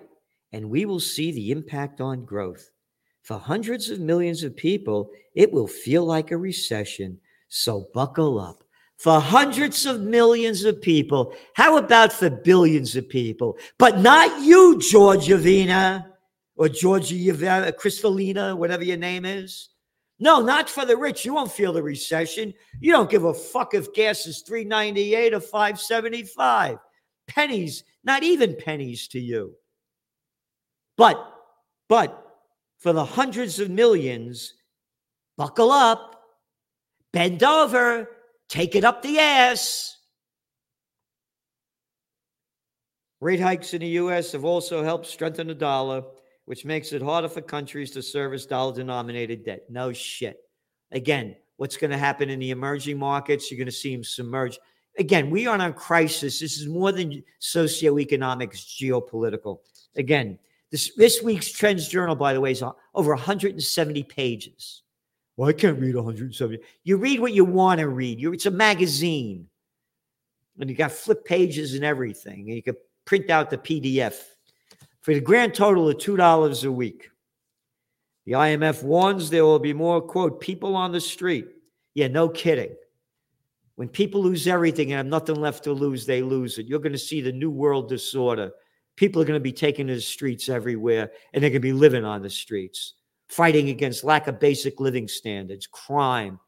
and 0.53 0.69
we 0.69 0.85
will 0.85 0.99
see 0.99 1.31
the 1.31 1.51
impact 1.51 1.99
on 1.99 2.25
growth. 2.25 2.69
For 3.23 3.39
hundreds 3.39 3.89
of 3.89 3.99
millions 3.99 4.43
of 4.43 4.55
people, 4.55 5.09
it 5.33 5.51
will 5.51 5.67
feel 5.67 6.05
like 6.05 6.31
a 6.31 6.37
recession. 6.37 7.19
So 7.49 7.87
buckle 7.93 8.39
up. 8.39 8.63
For 8.97 9.19
hundreds 9.19 9.85
of 9.85 10.01
millions 10.01 10.63
of 10.63 10.81
people, 10.81 11.33
how 11.55 11.77
about 11.77 12.13
for 12.13 12.29
billions 12.29 12.95
of 12.95 13.09
people? 13.09 13.57
But 13.77 13.99
not 13.99 14.41
you, 14.41 14.79
Georgia 14.79 15.37
Vina 15.37 16.13
or 16.55 16.69
Georgia 16.69 17.15
Yvette, 17.15 17.77
Kristalina, 17.77 18.55
whatever 18.55 18.83
your 18.83 18.97
name 18.97 19.25
is. 19.25 19.69
No, 20.19 20.41
not 20.41 20.69
for 20.69 20.85
the 20.85 20.95
rich. 20.95 21.25
You 21.25 21.33
won't 21.33 21.51
feel 21.51 21.73
the 21.73 21.83
recession. 21.83 22.53
You 22.79 22.93
don't 22.93 23.09
give 23.09 23.25
a 23.25 23.33
fuck 23.33 23.73
if 23.73 23.93
gas 23.93 24.25
is 24.25 24.43
398 24.43 25.33
or 25.33 25.41
575. 25.41 26.77
Pennies, 27.27 27.83
not 28.03 28.23
even 28.23 28.55
pennies 28.55 29.07
to 29.09 29.19
you. 29.19 29.55
But, 30.97 31.33
but 31.89 32.25
for 32.79 32.93
the 32.93 33.05
hundreds 33.05 33.59
of 33.59 33.69
millions, 33.69 34.53
buckle 35.37 35.71
up, 35.71 36.23
bend 37.11 37.43
over, 37.43 38.09
take 38.47 38.75
it 38.75 38.83
up 38.83 39.01
the 39.01 39.19
ass. 39.19 39.97
Rate 43.21 43.39
hikes 43.39 43.73
in 43.73 43.81
the 43.81 43.87
US 43.87 44.33
have 44.33 44.45
also 44.45 44.83
helped 44.83 45.07
strengthen 45.07 45.47
the 45.47 45.55
dollar 45.55 46.03
which 46.45 46.63
makes 46.63 46.93
it 46.93 47.01
harder 47.01 47.27
for 47.27 47.41
countries 47.41 47.91
to 47.91 48.01
service 48.01 48.45
dollar 48.45 48.73
denominated 48.73 49.43
debt. 49.43 49.63
No 49.69 49.91
shit. 49.91 50.37
Again, 50.91 51.35
what's 51.57 51.77
going 51.77 51.91
to 51.91 51.97
happen 51.97 52.29
in 52.29 52.39
the 52.39 52.51
emerging 52.51 52.97
markets? 52.97 53.49
You're 53.49 53.57
going 53.57 53.65
to 53.65 53.71
see 53.71 53.93
them 53.93 54.03
submerge. 54.03 54.59
Again, 54.97 55.29
we 55.29 55.47
are 55.47 55.55
in 55.55 55.61
a 55.61 55.73
crisis. 55.73 56.39
This 56.39 56.57
is 56.57 56.67
more 56.67 56.91
than 56.91 57.23
socioeconomic, 57.41 58.53
it's 58.53 58.81
geopolitical. 58.81 59.59
Again, 59.95 60.39
this, 60.71 60.93
this 60.95 61.21
week's 61.21 61.51
Trends 61.51 61.87
Journal, 61.87 62.15
by 62.15 62.33
the 62.33 62.41
way, 62.41 62.51
is 62.51 62.63
over 62.93 63.11
170 63.11 64.03
pages. 64.03 64.83
Well, 65.37 65.49
I 65.49 65.53
can't 65.53 65.79
read 65.79 65.95
170. 65.95 66.59
You 66.83 66.97
read 66.97 67.19
what 67.19 67.33
you 67.33 67.43
want 67.43 67.79
to 67.79 67.89
read. 67.89 68.19
you 68.19 68.31
it's 68.31 68.45
a 68.45 68.51
magazine. 68.51 69.47
And 70.59 70.69
you 70.69 70.75
got 70.75 70.93
flip 70.93 71.25
pages 71.25 71.73
and 71.73 71.83
everything. 71.83 72.47
And 72.47 72.55
you 72.55 72.63
can 72.63 72.75
print 73.03 73.29
out 73.29 73.49
the 73.49 73.57
PDF 73.57 74.15
for 75.01 75.13
the 75.13 75.19
grand 75.19 75.53
total 75.53 75.89
of 75.89 75.97
$2 75.97 76.65
a 76.65 76.71
week. 76.71 77.09
The 78.25 78.31
IMF 78.31 78.81
warns 78.81 79.29
there 79.29 79.43
will 79.43 79.59
be 79.59 79.73
more, 79.73 80.01
quote, 80.01 80.39
people 80.39 80.75
on 80.75 80.91
the 80.91 81.01
street. 81.01 81.47
Yeah, 81.93 82.07
no 82.07 82.29
kidding. 82.29 82.75
When 83.75 83.89
people 83.89 84.21
lose 84.21 84.47
everything 84.47 84.91
and 84.91 84.97
have 84.97 85.05
nothing 85.05 85.35
left 85.35 85.65
to 85.65 85.73
lose, 85.73 86.05
they 86.05 86.21
lose 86.21 86.57
it. 86.57 86.65
You're 86.65 86.79
going 86.79 86.93
to 86.93 86.97
see 86.97 87.21
the 87.21 87.31
new 87.31 87.51
world 87.51 87.89
disorder. 87.89 88.51
People 88.95 89.21
are 89.21 89.25
going 89.25 89.39
to 89.39 89.43
be 89.43 89.51
taken 89.51 89.87
to 89.87 89.95
the 89.95 90.01
streets 90.01 90.47
everywhere, 90.47 91.11
and 91.33 91.43
they're 91.43 91.49
going 91.49 91.61
to 91.61 91.67
be 91.67 91.73
living 91.73 92.05
on 92.05 92.21
the 92.21 92.29
streets, 92.29 92.93
fighting 93.27 93.69
against 93.69 94.05
lack 94.05 94.27
of 94.27 94.39
basic 94.39 94.79
living 94.79 95.09
standards, 95.09 95.67
crime, 95.67 96.39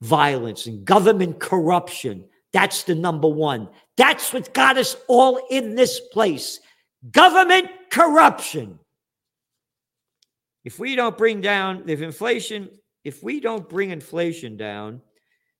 violence, 0.00 0.66
and 0.66 0.84
government 0.84 1.40
corruption. 1.40 2.24
That's 2.52 2.84
the 2.84 2.94
number 2.94 3.26
one. 3.26 3.68
That's 3.96 4.32
what 4.32 4.54
got 4.54 4.78
us 4.78 4.96
all 5.08 5.40
in 5.50 5.74
this 5.74 6.00
place 6.12 6.60
government 7.10 7.68
corruption. 7.90 8.78
If 10.64 10.78
we 10.78 10.96
don't 10.96 11.18
bring 11.18 11.40
down, 11.40 11.84
if 11.88 12.00
inflation, 12.00 12.70
if 13.02 13.22
we 13.22 13.40
don't 13.40 13.68
bring 13.68 13.90
inflation 13.90 14.56
down, 14.56 15.02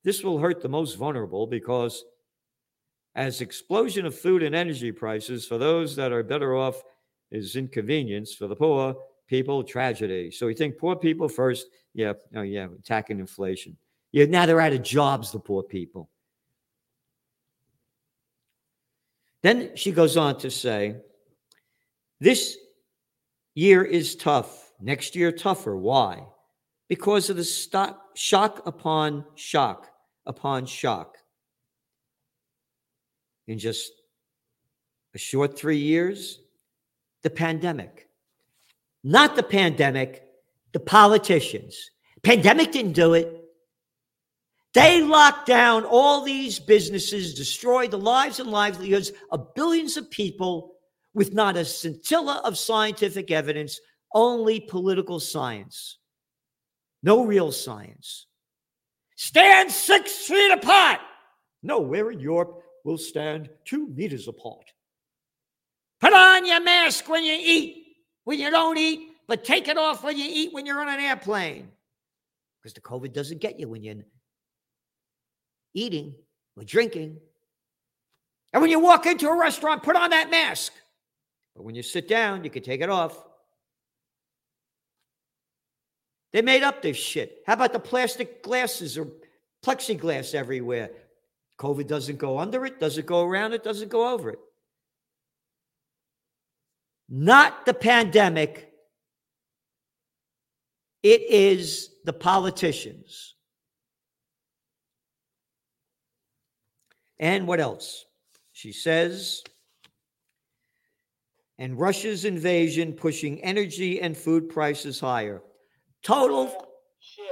this 0.05 0.23
will 0.23 0.39
hurt 0.39 0.63
the 0.63 0.69
most 0.69 0.95
vulnerable 0.95 1.47
because 1.47 2.05
as 3.15 3.41
explosion 3.41 4.07
of 4.07 4.19
food 4.19 4.43
and 4.43 4.55
energy 4.55 4.93
prices 4.93 5.47
for 5.47 5.59
those 5.59 5.97
that 5.97 6.13
are 6.13 6.23
better 6.23 6.57
off 6.57 6.83
is 7.31 7.57
inconvenience 7.57 8.35
for 8.35 8.47
the 8.47 8.57
poor 8.57 8.95
people 9.27 9.65
tragedy 9.65 10.31
so 10.31 10.47
we 10.47 10.55
think 10.55 10.79
poor 10.79 10.95
people 10.95 11.29
first 11.29 11.67
yeah 11.95 12.13
oh 12.37 12.43
yeah 12.43 12.67
attacking 12.79 13.19
inflation 13.19 13.77
yeah 14.13 14.25
now 14.27 14.47
they're 14.47 14.61
out 14.61 14.73
of 14.73 14.83
jobs 14.83 15.33
the 15.33 15.39
poor 15.39 15.63
people 15.63 16.11
then 19.43 19.71
she 19.77 19.93
goes 19.93 20.17
on 20.17 20.39
to 20.39 20.51
say 20.51 20.97
this 22.21 22.57
year 23.55 23.85
is 23.85 24.17
tough. 24.17 24.73
Next 24.81 25.15
year, 25.15 25.33
tougher. 25.33 25.77
Why? 25.77 26.27
Because 26.89 27.31
of 27.31 27.37
the 27.37 27.45
stock, 27.45 28.01
shock 28.15 28.63
upon 28.67 29.25
shock 29.35 29.91
upon 30.27 30.67
shock. 30.67 31.17
In 33.47 33.59
just 33.59 33.93
a 35.15 35.19
short 35.19 35.59
three 35.59 35.79
years, 35.79 36.41
the 37.23 37.31
pandemic. 37.31 38.09
Not 39.03 39.37
the 39.37 39.43
pandemic, 39.43 40.25
the 40.73 40.81
politicians. 40.81 41.91
Pandemic 42.23 42.73
didn't 42.73 42.93
do 42.93 43.15
it. 43.15 43.41
They 44.73 45.03
locked 45.03 45.47
down 45.47 45.85
all 45.85 46.25
these 46.25 46.59
businesses, 46.59 47.35
destroyed 47.35 47.93
the 47.93 47.99
lives 47.99 48.41
and 48.41 48.51
livelihoods 48.51 49.13
of 49.31 49.55
billions 49.55 49.97
of 49.97 50.11
people 50.11 50.73
with 51.13 51.33
not 51.33 51.57
a 51.57 51.65
scintilla 51.65 52.41
of 52.45 52.59
scientific 52.59 53.31
evidence, 53.31 53.79
only 54.15 54.59
political 54.59 55.21
science. 55.21 55.99
No 57.05 57.25
real 57.25 57.53
science. 57.53 58.27
Stand 59.17 59.71
six 59.71 60.13
feet 60.27 60.53
apart. 60.53 61.01
No, 61.63 61.81
where 61.81 62.11
in 62.11 62.21
Europe 62.21 62.63
will 62.85 62.99
stand 62.99 63.49
two 63.65 63.89
meters 63.89 64.29
apart. 64.29 64.73
Put 66.01 66.13
on 66.13 66.45
your 66.47 66.61
mask 66.61 67.09
when 67.09 67.25
you 67.25 67.37
eat, 67.39 67.97
when 68.25 68.39
you 68.39 68.51
don't 68.51 68.77
eat, 68.77 69.13
but 69.27 69.45
take 69.45 69.69
it 69.69 69.79
off 69.79 70.05
when 70.05 70.19
you 70.19 70.27
eat 70.29 70.53
when 70.53 70.67
you're 70.67 70.81
on 70.81 70.89
an 70.89 71.01
airplane. 71.01 71.71
Because 72.61 72.75
the 72.75 72.81
COVID 72.81 73.13
doesn't 73.13 73.41
get 73.41 73.59
you 73.59 73.69
when 73.69 73.83
you're 73.83 74.05
eating 75.73 76.15
or 76.57 76.65
drinking. 76.65 77.19
And 78.53 78.61
when 78.61 78.71
you 78.71 78.79
walk 78.79 79.07
into 79.07 79.29
a 79.29 79.39
restaurant, 79.39 79.83
put 79.83 79.97
on 79.97 80.11
that 80.11 80.31
mask. 80.31 80.73
But 81.57 81.65
when 81.65 81.75
you 81.75 81.83
sit 81.83 82.09
down, 82.09 82.45
you 82.45 82.51
can 82.51 82.63
take 82.63 82.81
it 82.81 82.91
off. 82.91 83.25
They 86.35 86.43
made 86.43 86.65
up 86.65 86.83
this 86.83 86.97
shit. 86.97 87.45
How 87.47 87.53
about 87.53 87.73
the 87.73 87.79
plastic 87.79 88.43
glasses 88.43 88.99
or 88.99 89.07
plexiglass 89.65 90.35
everywhere? 90.35 90.91
COVID 91.61 91.87
doesn't 91.87 92.19
go 92.19 92.41
under 92.41 92.67
it, 92.67 92.81
doesn't 92.81 93.07
go 93.07 93.23
around 93.23 93.53
it, 93.53 93.63
doesn't 93.63 93.89
go 93.89 94.13
over 94.13 94.31
it. 94.31 94.41
Not 97.09 97.65
the 97.67 97.73
pandemic. 97.73 98.73
It 101.05 101.23
is 101.31 101.91
the 102.05 102.13
politicians. 102.13 103.37
And 107.21 107.47
what 107.47 107.61
else? 107.61 108.07
She 108.51 108.73
says, 108.73 109.45
and 111.59 111.79
Russia's 111.79 112.25
invasion 112.25 112.95
pushing 112.95 113.41
energy 113.45 114.01
and 114.01 114.17
food 114.17 114.49
prices 114.49 114.99
higher. 114.99 115.41
Total 116.05 116.47
shit. 117.01 117.27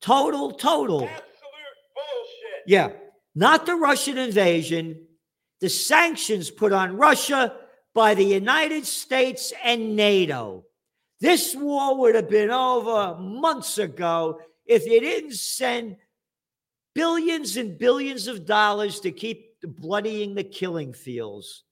Total, 0.00 0.50
total. 0.50 1.04
Absolute 1.04 1.22
bullshit. 1.94 2.64
Yeah. 2.66 2.90
Not 3.34 3.64
the 3.64 3.76
Russian 3.76 4.18
invasion, 4.18 5.06
the 5.60 5.68
sanctions 5.68 6.50
put 6.50 6.72
on 6.72 6.96
Russia 6.96 7.54
by 7.94 8.14
the 8.14 8.24
United 8.24 8.84
States 8.86 9.52
and 9.64 9.94
NATO. 9.94 10.64
This 11.20 11.54
war 11.54 11.96
would 11.98 12.14
have 12.14 12.28
been 12.28 12.50
over 12.50 13.16
months 13.20 13.78
ago 13.78 14.40
if 14.66 14.86
you 14.86 15.00
didn't 15.00 15.34
send 15.34 15.96
billions 16.94 17.56
and 17.56 17.78
billions 17.78 18.26
of 18.26 18.46
dollars 18.46 19.00
to 19.00 19.12
keep 19.12 19.60
bloodying 19.62 20.34
the 20.34 20.44
killing 20.44 20.92
fields. 20.92 21.64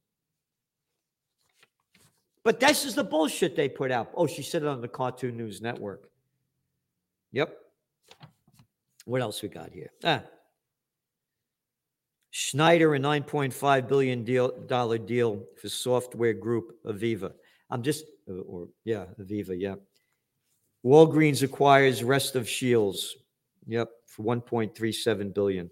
But 2.44 2.60
this 2.60 2.84
is 2.84 2.94
the 2.94 3.04
bullshit 3.04 3.56
they 3.56 3.68
put 3.68 3.90
out. 3.90 4.10
Oh, 4.14 4.26
she 4.26 4.42
said 4.42 4.62
it 4.62 4.68
on 4.68 4.80
the 4.80 4.88
Cartoon 4.88 5.36
News 5.36 5.60
Network. 5.60 6.08
Yep. 7.32 7.56
What 9.04 9.20
else 9.20 9.42
we 9.42 9.48
got 9.48 9.72
here? 9.72 9.90
Ah. 10.04 10.22
Schneider, 12.30 12.94
a 12.94 12.98
$9.5 12.98 13.88
billion 13.88 14.24
deal, 14.24 14.52
dollar 14.66 14.98
deal 14.98 15.44
for 15.60 15.68
software 15.68 16.34
group 16.34 16.78
AVEVA. 16.84 17.32
I'm 17.70 17.82
just, 17.82 18.04
uh, 18.28 18.34
or 18.34 18.68
yeah, 18.84 19.06
AVEVA, 19.20 19.58
yeah. 19.58 19.74
Walgreens 20.84 21.42
acquires 21.42 22.04
rest 22.04 22.36
of 22.36 22.48
Shields. 22.48 23.16
Yep, 23.66 23.90
for 24.06 24.22
1.37 24.22 25.34
billion. 25.34 25.70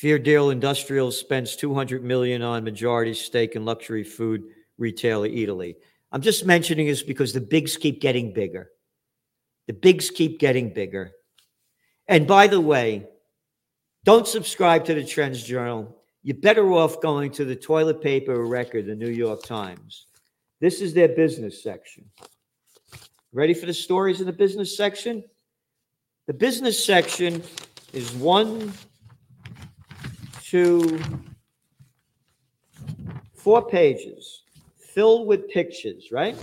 Deal 0.00 0.50
Industrial 0.50 1.10
spends 1.10 1.56
200 1.56 2.04
million 2.04 2.42
on 2.42 2.62
majority 2.62 3.14
stake 3.14 3.56
in 3.56 3.64
luxury 3.64 4.04
food 4.04 4.44
retailer 4.78 5.28
Eataly. 5.28 5.74
I'm 6.10 6.22
just 6.22 6.46
mentioning 6.46 6.86
this 6.86 7.02
because 7.02 7.32
the 7.32 7.40
bigs 7.40 7.76
keep 7.76 8.00
getting 8.00 8.32
bigger. 8.32 8.70
The 9.66 9.74
bigs 9.74 10.10
keep 10.10 10.38
getting 10.38 10.72
bigger. 10.72 11.12
And 12.06 12.26
by 12.26 12.46
the 12.46 12.60
way, 12.60 13.06
don't 14.04 14.26
subscribe 14.26 14.86
to 14.86 14.94
the 14.94 15.04
Trends 15.04 15.42
Journal. 15.42 15.94
You're 16.22 16.36
better 16.36 16.72
off 16.72 17.02
going 17.02 17.30
to 17.32 17.44
the 17.44 17.56
toilet 17.56 18.00
paper 18.00 18.44
record, 18.44 18.86
the 18.86 18.94
New 18.94 19.10
York 19.10 19.42
Times. 19.42 20.06
This 20.60 20.80
is 20.80 20.94
their 20.94 21.08
business 21.08 21.62
section. 21.62 22.06
Ready 23.32 23.52
for 23.52 23.66
the 23.66 23.74
stories 23.74 24.20
in 24.20 24.26
the 24.26 24.32
business 24.32 24.74
section? 24.74 25.22
The 26.26 26.32
business 26.32 26.82
section 26.82 27.42
is 27.92 28.12
one, 28.12 28.72
two, 30.42 30.98
four 33.34 33.68
pages 33.68 34.42
filled 34.98 35.28
with 35.28 35.48
pictures, 35.48 36.10
right? 36.10 36.36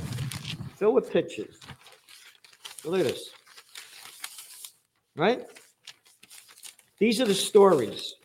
Filled 0.78 0.96
with 0.96 1.12
pictures. 1.12 1.60
Look 2.86 3.02
at 3.02 3.06
this. 3.06 3.32
Right? 5.18 5.46
These 6.98 7.20
are 7.20 7.26
the 7.26 7.34
stories. 7.34 8.16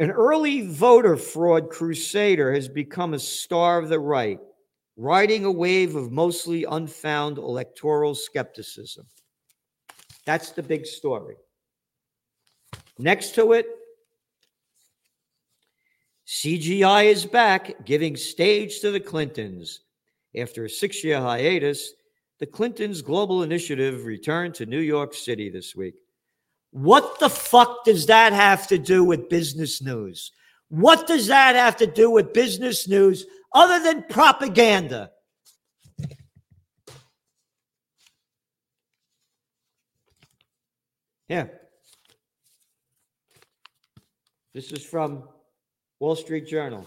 An 0.00 0.10
early 0.10 0.66
voter 0.66 1.16
fraud 1.16 1.70
crusader 1.70 2.52
has 2.52 2.66
become 2.68 3.14
a 3.14 3.20
star 3.20 3.78
of 3.78 3.88
the 3.88 4.00
right, 4.00 4.40
riding 4.96 5.44
a 5.44 5.52
wave 5.52 5.94
of 5.94 6.10
mostly 6.10 6.64
unfound 6.64 7.38
electoral 7.38 8.16
skepticism. 8.16 9.06
That's 10.26 10.50
the 10.50 10.62
big 10.64 10.86
story. 10.86 11.36
Next 12.98 13.36
to 13.36 13.52
it, 13.52 13.68
CGI 16.26 17.06
is 17.06 17.26
back, 17.26 17.84
giving 17.84 18.16
stage 18.16 18.80
to 18.80 18.90
the 18.90 19.00
Clintons. 19.00 19.80
After 20.36 20.64
a 20.64 20.70
six 20.70 21.04
year 21.04 21.20
hiatus, 21.20 21.92
the 22.40 22.46
Clintons' 22.46 23.02
global 23.02 23.42
initiative 23.42 24.04
returned 24.04 24.54
to 24.54 24.66
New 24.66 24.80
York 24.80 25.14
City 25.14 25.50
this 25.50 25.76
week. 25.76 25.94
What 26.70 27.20
the 27.20 27.30
fuck 27.30 27.84
does 27.84 28.06
that 28.06 28.32
have 28.32 28.66
to 28.68 28.78
do 28.78 29.04
with 29.04 29.28
business 29.28 29.80
news? 29.80 30.32
What 30.68 31.06
does 31.06 31.28
that 31.28 31.54
have 31.54 31.76
to 31.76 31.86
do 31.86 32.10
with 32.10 32.32
business 32.32 32.88
news 32.88 33.26
other 33.52 33.82
than 33.82 34.04
propaganda? 34.08 35.10
Yeah. 41.28 41.46
This 44.52 44.72
is 44.72 44.84
from 44.84 45.24
Wall 46.00 46.16
Street 46.16 46.46
Journal. 46.46 46.86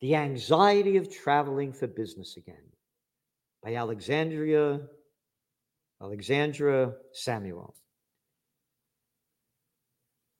The 0.00 0.16
Anxiety 0.16 0.96
of 0.96 1.10
Traveling 1.10 1.72
for 1.72 1.86
Business 1.86 2.36
Again 2.36 2.72
by 3.62 3.74
Alexandria 3.76 4.80
Alexandra 6.02 6.94
Samuel. 7.12 7.76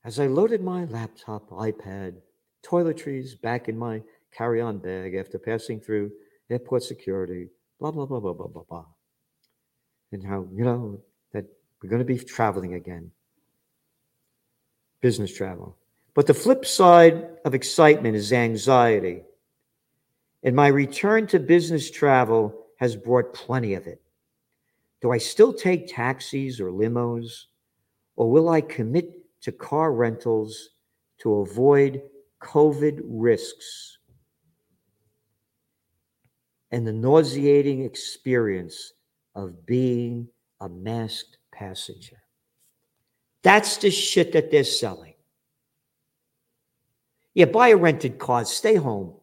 As 0.04 0.18
I 0.18 0.26
loaded 0.26 0.60
my 0.60 0.86
laptop, 0.86 1.48
iPad, 1.50 2.16
toiletries 2.66 3.40
back 3.40 3.68
in 3.68 3.78
my 3.78 4.02
carry 4.36 4.60
on 4.60 4.78
bag 4.78 5.14
after 5.14 5.38
passing 5.38 5.78
through 5.78 6.10
airport 6.50 6.82
security, 6.82 7.46
blah, 7.78 7.92
blah, 7.92 8.06
blah, 8.06 8.18
blah, 8.18 8.32
blah, 8.32 8.48
blah, 8.48 8.64
blah. 8.68 8.86
And 10.10 10.26
how, 10.26 10.48
you 10.52 10.64
know, 10.64 11.00
that 11.32 11.44
we're 11.80 11.88
going 11.90 12.04
to 12.04 12.04
be 12.04 12.18
traveling 12.18 12.74
again, 12.74 13.12
business 15.02 15.34
travel. 15.36 15.76
But 16.14 16.26
the 16.26 16.34
flip 16.34 16.64
side 16.64 17.28
of 17.44 17.54
excitement 17.54 18.16
is 18.16 18.32
anxiety. 18.32 19.24
And 20.42 20.56
my 20.56 20.68
return 20.68 21.26
to 21.28 21.38
business 21.38 21.90
travel 21.90 22.66
has 22.78 22.96
brought 22.96 23.34
plenty 23.34 23.74
of 23.74 23.86
it. 23.86 24.00
Do 25.02 25.10
I 25.10 25.18
still 25.18 25.52
take 25.52 25.92
taxis 25.92 26.60
or 26.60 26.70
limos? 26.70 27.46
Or 28.16 28.30
will 28.30 28.48
I 28.48 28.60
commit 28.60 29.10
to 29.42 29.52
car 29.52 29.92
rentals 29.92 30.70
to 31.18 31.40
avoid 31.40 32.02
COVID 32.40 33.00
risks 33.04 33.98
and 36.70 36.86
the 36.86 36.92
nauseating 36.92 37.84
experience 37.84 38.92
of 39.34 39.66
being 39.66 40.28
a 40.60 40.68
masked 40.68 41.38
passenger? 41.52 42.21
That's 43.42 43.76
the 43.78 43.90
shit 43.90 44.32
that 44.32 44.50
they're 44.50 44.64
selling. 44.64 45.14
Yeah, 47.34 47.46
buy 47.46 47.68
a 47.68 47.76
rented 47.76 48.18
car, 48.18 48.44
stay 48.44 48.74
home. 48.74 49.14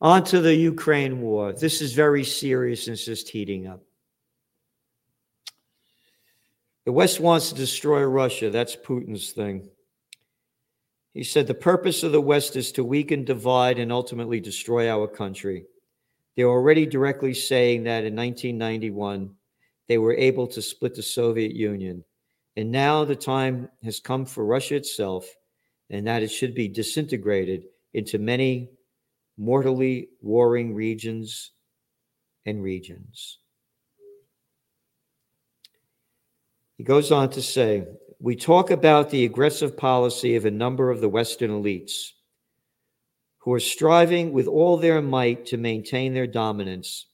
On 0.00 0.24
to 0.24 0.40
the 0.40 0.54
Ukraine 0.54 1.20
war. 1.20 1.52
This 1.52 1.80
is 1.80 1.92
very 1.92 2.24
serious 2.24 2.88
and 2.88 2.94
it's 2.94 3.04
just 3.04 3.28
heating 3.28 3.68
up. 3.68 3.82
The 6.84 6.92
West 6.92 7.20
wants 7.20 7.50
to 7.50 7.54
destroy 7.54 8.02
Russia. 8.02 8.50
That's 8.50 8.74
Putin's 8.74 9.30
thing. 9.30 9.68
He 11.14 11.22
said 11.22 11.46
the 11.46 11.54
purpose 11.54 12.02
of 12.02 12.10
the 12.10 12.20
West 12.20 12.56
is 12.56 12.72
to 12.72 12.82
weaken, 12.82 13.24
divide, 13.24 13.78
and 13.78 13.92
ultimately 13.92 14.40
destroy 14.40 14.90
our 14.90 15.06
country. 15.06 15.66
They're 16.36 16.48
already 16.48 16.86
directly 16.86 17.34
saying 17.34 17.84
that 17.84 18.04
in 18.04 18.16
1991, 18.16 19.30
they 19.92 19.98
were 19.98 20.14
able 20.14 20.46
to 20.46 20.62
split 20.62 20.94
the 20.94 21.02
Soviet 21.02 21.54
Union. 21.54 22.02
And 22.56 22.72
now 22.72 23.04
the 23.04 23.14
time 23.14 23.68
has 23.84 24.00
come 24.00 24.24
for 24.24 24.42
Russia 24.42 24.76
itself, 24.76 25.28
and 25.90 26.06
that 26.06 26.22
it 26.22 26.30
should 26.30 26.54
be 26.54 26.66
disintegrated 26.66 27.64
into 27.92 28.18
many 28.18 28.70
mortally 29.36 30.08
warring 30.22 30.74
regions 30.74 31.50
and 32.46 32.62
regions. 32.62 33.36
He 36.78 36.84
goes 36.84 37.12
on 37.12 37.28
to 37.32 37.42
say, 37.42 37.84
we 38.18 38.34
talk 38.34 38.70
about 38.70 39.10
the 39.10 39.26
aggressive 39.26 39.76
policy 39.76 40.36
of 40.36 40.46
a 40.46 40.50
number 40.50 40.90
of 40.90 41.02
the 41.02 41.08
Western 41.10 41.50
elites 41.50 42.12
who 43.40 43.52
are 43.52 43.60
striving 43.60 44.32
with 44.32 44.46
all 44.46 44.78
their 44.78 45.02
might 45.02 45.44
to 45.48 45.58
maintain 45.58 46.14
their 46.14 46.26
dominance. 46.26 47.08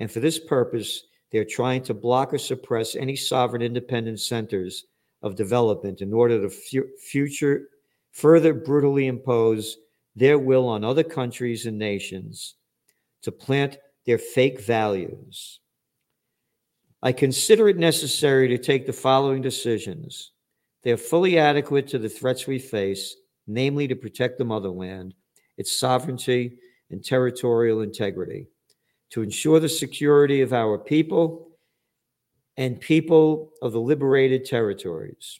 And 0.00 0.10
for 0.10 0.18
this 0.18 0.40
purpose, 0.40 1.04
they're 1.34 1.44
trying 1.44 1.82
to 1.82 1.92
block 1.92 2.32
or 2.32 2.38
suppress 2.38 2.94
any 2.94 3.16
sovereign 3.16 3.60
independent 3.60 4.20
centers 4.20 4.84
of 5.20 5.34
development 5.34 6.00
in 6.00 6.12
order 6.12 6.40
to 6.40 6.48
fu- 6.48 6.86
future 6.96 7.70
further 8.12 8.54
brutally 8.54 9.08
impose 9.08 9.78
their 10.14 10.38
will 10.38 10.68
on 10.68 10.84
other 10.84 11.02
countries 11.02 11.66
and 11.66 11.76
nations 11.76 12.54
to 13.22 13.32
plant 13.32 13.78
their 14.06 14.16
fake 14.16 14.60
values. 14.60 15.58
I 17.02 17.10
consider 17.10 17.68
it 17.68 17.78
necessary 17.78 18.46
to 18.46 18.56
take 18.56 18.86
the 18.86 18.92
following 18.92 19.42
decisions. 19.42 20.30
They 20.84 20.92
are 20.92 20.96
fully 20.96 21.36
adequate 21.36 21.88
to 21.88 21.98
the 21.98 22.08
threats 22.08 22.46
we 22.46 22.60
face, 22.60 23.16
namely 23.48 23.88
to 23.88 23.96
protect 23.96 24.38
the 24.38 24.44
motherland, 24.44 25.14
its 25.56 25.76
sovereignty, 25.76 26.58
and 26.90 27.04
territorial 27.04 27.80
integrity, 27.80 28.46
to 29.14 29.22
ensure 29.22 29.60
the 29.60 29.68
security 29.68 30.40
of 30.40 30.52
our 30.52 30.76
people 30.76 31.48
and 32.56 32.80
people 32.80 33.52
of 33.62 33.70
the 33.70 33.80
liberated 33.80 34.44
territories. 34.44 35.38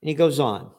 And 0.00 0.08
he 0.08 0.14
goes 0.14 0.40
on. 0.40 0.70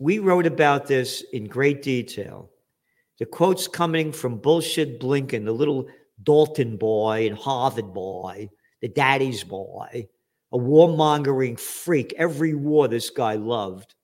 We 0.00 0.18
wrote 0.18 0.46
about 0.46 0.88
this 0.88 1.22
in 1.32 1.44
great 1.44 1.82
detail. 1.82 2.50
The 3.20 3.26
quotes 3.26 3.68
coming 3.68 4.10
from 4.10 4.38
bullshit 4.38 4.98
Blinken, 4.98 5.44
the 5.44 5.52
little 5.52 5.86
Dalton 6.24 6.76
boy 6.76 7.28
and 7.28 7.38
Harvard 7.38 7.94
boy, 7.94 8.50
the 8.80 8.88
daddy's 8.88 9.44
boy, 9.44 10.08
a 10.50 10.58
warmongering 10.58 11.60
freak. 11.60 12.12
Every 12.18 12.54
war 12.56 12.88
this 12.88 13.10
guy 13.10 13.34
loved. 13.34 13.94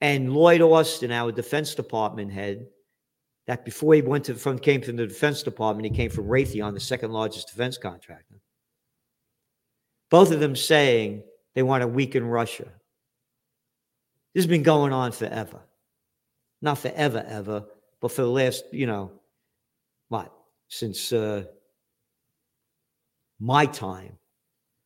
And 0.00 0.32
Lloyd 0.32 0.62
Austin, 0.62 1.12
our 1.12 1.30
Defense 1.30 1.74
Department 1.74 2.32
head, 2.32 2.66
that 3.46 3.64
before 3.64 3.94
he 3.94 4.02
went 4.02 4.24
to 4.26 4.34
from 4.34 4.58
came 4.58 4.80
from 4.80 4.96
the 4.96 5.06
Defense 5.06 5.42
Department, 5.42 5.84
he 5.84 5.96
came 5.96 6.10
from 6.10 6.26
Raytheon, 6.26 6.72
the 6.74 6.80
second 6.80 7.12
largest 7.12 7.48
defense 7.48 7.76
contractor. 7.76 8.40
Both 10.10 10.30
of 10.30 10.40
them 10.40 10.56
saying 10.56 11.22
they 11.54 11.62
want 11.62 11.82
to 11.82 11.88
weaken 11.88 12.24
Russia. 12.24 12.68
This 14.34 14.44
has 14.44 14.46
been 14.46 14.62
going 14.62 14.92
on 14.92 15.12
forever. 15.12 15.60
Not 16.62 16.78
forever, 16.78 17.24
ever, 17.26 17.64
but 18.00 18.12
for 18.12 18.22
the 18.22 18.28
last, 18.28 18.64
you 18.72 18.86
know, 18.86 19.12
what, 20.08 20.32
since 20.68 21.12
uh, 21.12 21.44
my 23.38 23.66
time, 23.66 24.16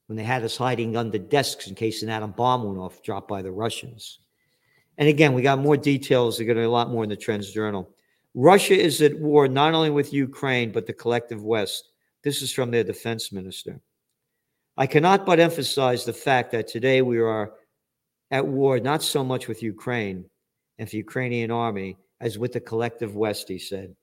when 0.07 0.17
they 0.17 0.23
had 0.23 0.45
us 0.45 0.57
hiding 0.57 0.97
under 0.97 1.19
desks 1.19 1.67
in 1.67 1.75
case 1.75 2.03
an 2.03 2.11
atom 2.11 2.33
bomb 2.33 2.65
went 2.65 2.79
off, 2.79 3.03
dropped 3.03 3.29
by 3.29 3.43
the 3.43 3.51
Russians. 3.51 4.21
And 4.99 5.09
again, 5.09 5.33
we 5.33 5.43
got 5.43 5.59
more 5.59 5.77
details. 5.77 6.37
They're 6.37 6.47
going 6.47 6.57
to 6.57 6.63
be 6.63 6.67
a 6.67 6.71
lot 6.71 6.91
more 6.91 7.03
in 7.03 7.11
the 7.11 7.17
Trends 7.17 7.51
Journal. 7.51 7.91
Russia 8.35 8.75
is 8.75 9.01
at 9.01 9.19
war 9.19 9.49
not 9.49 9.75
only 9.75 9.91
with 9.91 10.13
Ukraine, 10.13 10.73
but 10.73 10.87
the 10.87 10.93
collective 10.93 11.43
West. 11.43 11.91
This 12.23 12.43
is 12.43 12.53
from 12.53 12.71
their 12.71 12.85
defense 12.85 13.33
minister. 13.33 13.81
I 14.77 14.87
cannot 14.87 15.25
but 15.25 15.39
emphasize 15.39 16.05
the 16.05 16.13
fact 16.13 16.51
that 16.53 16.67
today 16.67 17.03
we 17.03 17.19
are 17.19 17.53
at 18.31 18.47
war 18.47 18.81
not 18.81 19.03
so 19.03 19.23
much 19.23 19.47
with 19.47 19.63
Ukraine 19.63 20.25
and 20.79 20.89
the 20.89 20.97
Ukrainian 20.97 21.51
army 21.51 21.97
as 22.21 22.39
with 22.39 22.53
the 22.53 22.61
collective 22.61 23.15
West, 23.15 23.49
he 23.49 23.59
said. 23.59 23.95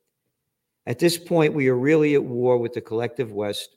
At 0.87 0.99
this 0.99 1.17
point, 1.17 1.53
we 1.53 1.67
are 1.67 1.75
really 1.75 2.15
at 2.15 2.23
war 2.23 2.57
with 2.57 2.73
the 2.73 2.81
collective 2.81 3.31
West, 3.31 3.69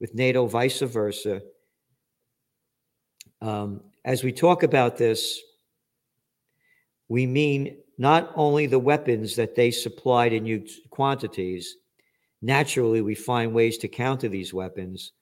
with 0.00 0.14
NATO, 0.14 0.46
vice 0.46 0.80
versa. 0.80 1.42
Um, 3.40 3.82
as 4.04 4.22
we 4.22 4.32
talk 4.32 4.62
about 4.62 4.96
this, 4.96 5.40
we 7.08 7.26
mean 7.26 7.78
not 7.98 8.32
only 8.34 8.66
the 8.66 8.78
weapons 8.78 9.36
that 9.36 9.54
they 9.54 9.70
supplied 9.70 10.32
in 10.32 10.46
huge 10.46 10.80
quantities. 10.90 11.76
Naturally, 12.42 13.00
we 13.00 13.14
find 13.14 13.54
ways 13.54 13.78
to 13.78 13.88
counter 13.88 14.28
these 14.28 14.52
weapons. 14.52 15.12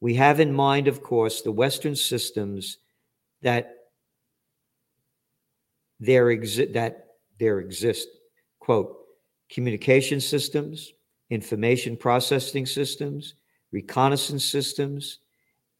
We 0.00 0.14
have 0.14 0.40
in 0.40 0.52
mind, 0.52 0.88
of 0.88 1.02
course, 1.02 1.42
the 1.42 1.52
Western 1.52 1.94
systems 1.94 2.78
that 3.42 3.74
there 6.00 6.26
exi- 6.26 6.72
that 6.74 7.06
there 7.38 7.60
exist. 7.60 8.08
Quote, 8.58 8.96
communication 9.50 10.20
systems, 10.20 10.92
information 11.30 11.96
processing 11.96 12.66
systems, 12.66 13.34
reconnaissance 13.72 14.44
systems, 14.44 15.18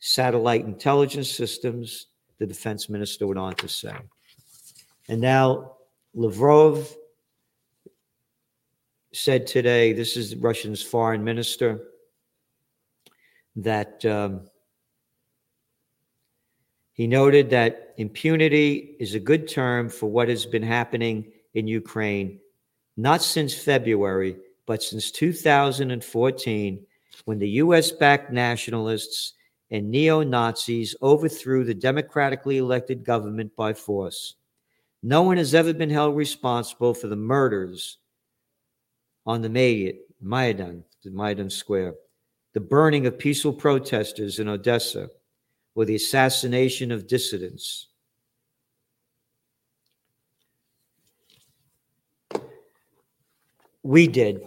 satellite 0.00 0.64
intelligence 0.64 1.30
systems, 1.30 2.06
the 2.38 2.46
defense 2.46 2.88
minister 2.88 3.26
went 3.26 3.38
on 3.38 3.54
to 3.56 3.68
say. 3.68 3.94
And 5.08 5.20
now 5.20 5.76
Lavrov 6.14 6.94
said 9.12 9.46
today, 9.46 9.92
this 9.92 10.16
is 10.16 10.36
Russia's 10.36 10.82
foreign 10.82 11.24
minister, 11.24 11.80
that 13.56 14.04
um, 14.04 14.42
he 16.92 17.06
noted 17.06 17.50
that 17.50 17.94
impunity 17.96 18.96
is 19.00 19.14
a 19.14 19.20
good 19.20 19.48
term 19.48 19.88
for 19.88 20.06
what 20.06 20.28
has 20.28 20.44
been 20.44 20.62
happening 20.62 21.32
in 21.54 21.66
Ukraine, 21.66 22.38
not 22.96 23.22
since 23.22 23.54
February, 23.54 24.36
but 24.66 24.82
since 24.82 25.10
2014, 25.10 26.86
when 27.24 27.38
the 27.38 27.48
US 27.48 27.90
backed 27.90 28.30
nationalists 28.30 29.32
and 29.70 29.90
neo 29.90 30.22
Nazis 30.22 30.94
overthrew 31.02 31.64
the 31.64 31.74
democratically 31.74 32.58
elected 32.58 33.04
government 33.04 33.54
by 33.56 33.72
force. 33.72 34.34
No 35.02 35.22
one 35.22 35.36
has 35.36 35.54
ever 35.54 35.72
been 35.72 35.90
held 35.90 36.16
responsible 36.16 36.92
for 36.94 37.06
the 37.06 37.16
murders 37.16 37.98
on 39.24 39.42
the 39.42 39.48
Maidan, 39.48 40.84
the 41.04 41.10
Maidan 41.10 41.50
Square, 41.50 41.94
the 42.54 42.60
burning 42.60 43.06
of 43.06 43.18
peaceful 43.18 43.52
protesters 43.52 44.38
in 44.38 44.48
Odessa, 44.48 45.08
or 45.74 45.84
the 45.84 45.94
assassination 45.94 46.90
of 46.90 47.06
dissidents. 47.06 47.86
We 53.84 54.08
did. 54.08 54.42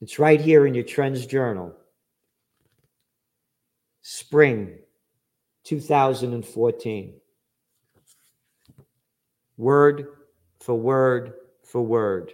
It's 0.00 0.18
right 0.18 0.40
here 0.40 0.66
in 0.66 0.74
your 0.74 0.84
Trends 0.84 1.26
Journal. 1.26 1.74
Spring 4.00 4.78
2014 5.64 7.14
word 9.56 10.06
for 10.60 10.74
word 10.74 11.34
for 11.64 11.82
word. 11.82 12.32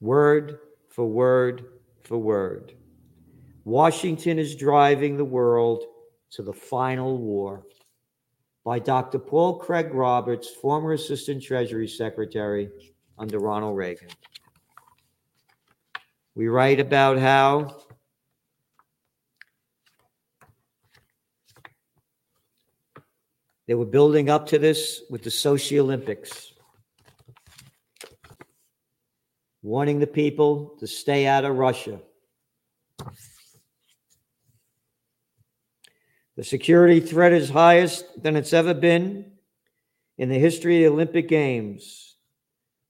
Word 0.00 0.58
for 0.88 1.06
word 1.06 1.64
for 2.02 2.18
word. 2.18 2.74
Washington 3.64 4.38
is 4.38 4.54
driving 4.54 5.16
the 5.16 5.24
world 5.24 5.84
to 6.32 6.42
the 6.42 6.52
final 6.52 7.16
war 7.16 7.64
by 8.64 8.78
Dr. 8.78 9.18
Paul 9.18 9.58
Craig 9.58 9.94
Roberts, 9.94 10.48
former 10.48 10.92
Assistant 10.92 11.42
Treasury 11.42 11.88
Secretary 11.88 12.70
under 13.18 13.38
Ronald 13.38 13.76
Reagan. 13.76 14.08
We 16.34 16.48
write 16.48 16.80
about 16.80 17.18
how 17.18 17.83
They 23.66 23.74
were 23.74 23.86
building 23.86 24.28
up 24.28 24.46
to 24.48 24.58
this 24.58 25.02
with 25.08 25.22
the 25.22 25.30
Sochi 25.30 25.78
Olympics, 25.78 26.52
warning 29.62 30.00
the 30.00 30.06
people 30.06 30.76
to 30.80 30.86
stay 30.86 31.26
out 31.26 31.46
of 31.46 31.56
Russia. 31.56 32.00
The 36.36 36.44
security 36.44 37.00
threat 37.00 37.32
is 37.32 37.48
highest 37.48 38.22
than 38.22 38.36
it's 38.36 38.52
ever 38.52 38.74
been 38.74 39.32
in 40.18 40.28
the 40.28 40.38
history 40.38 40.84
of 40.84 40.90
the 40.90 40.94
Olympic 40.94 41.28
Games, 41.28 42.16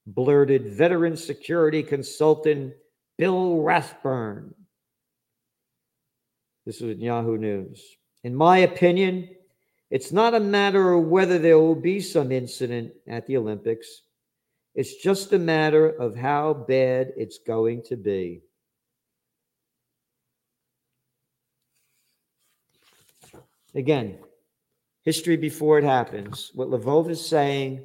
blurted 0.07 0.73
veteran 0.73 1.17
security 1.17 1.83
consultant 1.83 2.75
Bill 3.17 3.63
Rathburn. 3.63 4.55
This 6.67 6.81
was 6.81 6.97
Yahoo 6.97 7.39
News. 7.39 7.97
In 8.25 8.35
my 8.35 8.59
opinion, 8.59 9.29
it's 9.91 10.13
not 10.13 10.35
a 10.35 10.41
matter 10.41 10.93
of 10.93 11.05
whether 11.05 11.39
there 11.39 11.59
will 11.59 11.75
be 11.75 12.01
some 12.01 12.33
incident 12.33 12.93
at 13.07 13.27
the 13.27 13.37
Olympics. 13.37 14.03
It's 14.75 14.97
just 14.97 15.33
a 15.33 15.39
matter 15.39 15.89
of 15.89 16.17
how 16.17 16.55
bad 16.55 17.13
it's 17.17 17.39
going 17.39 17.83
to 17.85 17.97
be. 17.97 18.43
Again, 23.75 24.19
history 25.03 25.37
before 25.37 25.79
it 25.79 25.85
happens. 25.85 26.51
What 26.55 26.71
Lavrov 26.71 27.11
is 27.11 27.25
saying, 27.25 27.85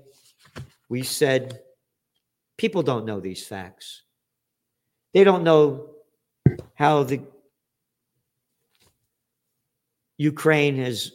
we 0.88 1.04
said, 1.04 1.60
people 2.58 2.84
don't 2.84 3.06
know 3.06 3.20
these 3.20 3.46
facts. 3.46 4.04
They 5.14 5.24
don't 5.24 5.44
know 5.44 5.90
how 6.76 7.04
the 7.04 7.22
Ukraine 10.18 10.76
has 10.78 11.12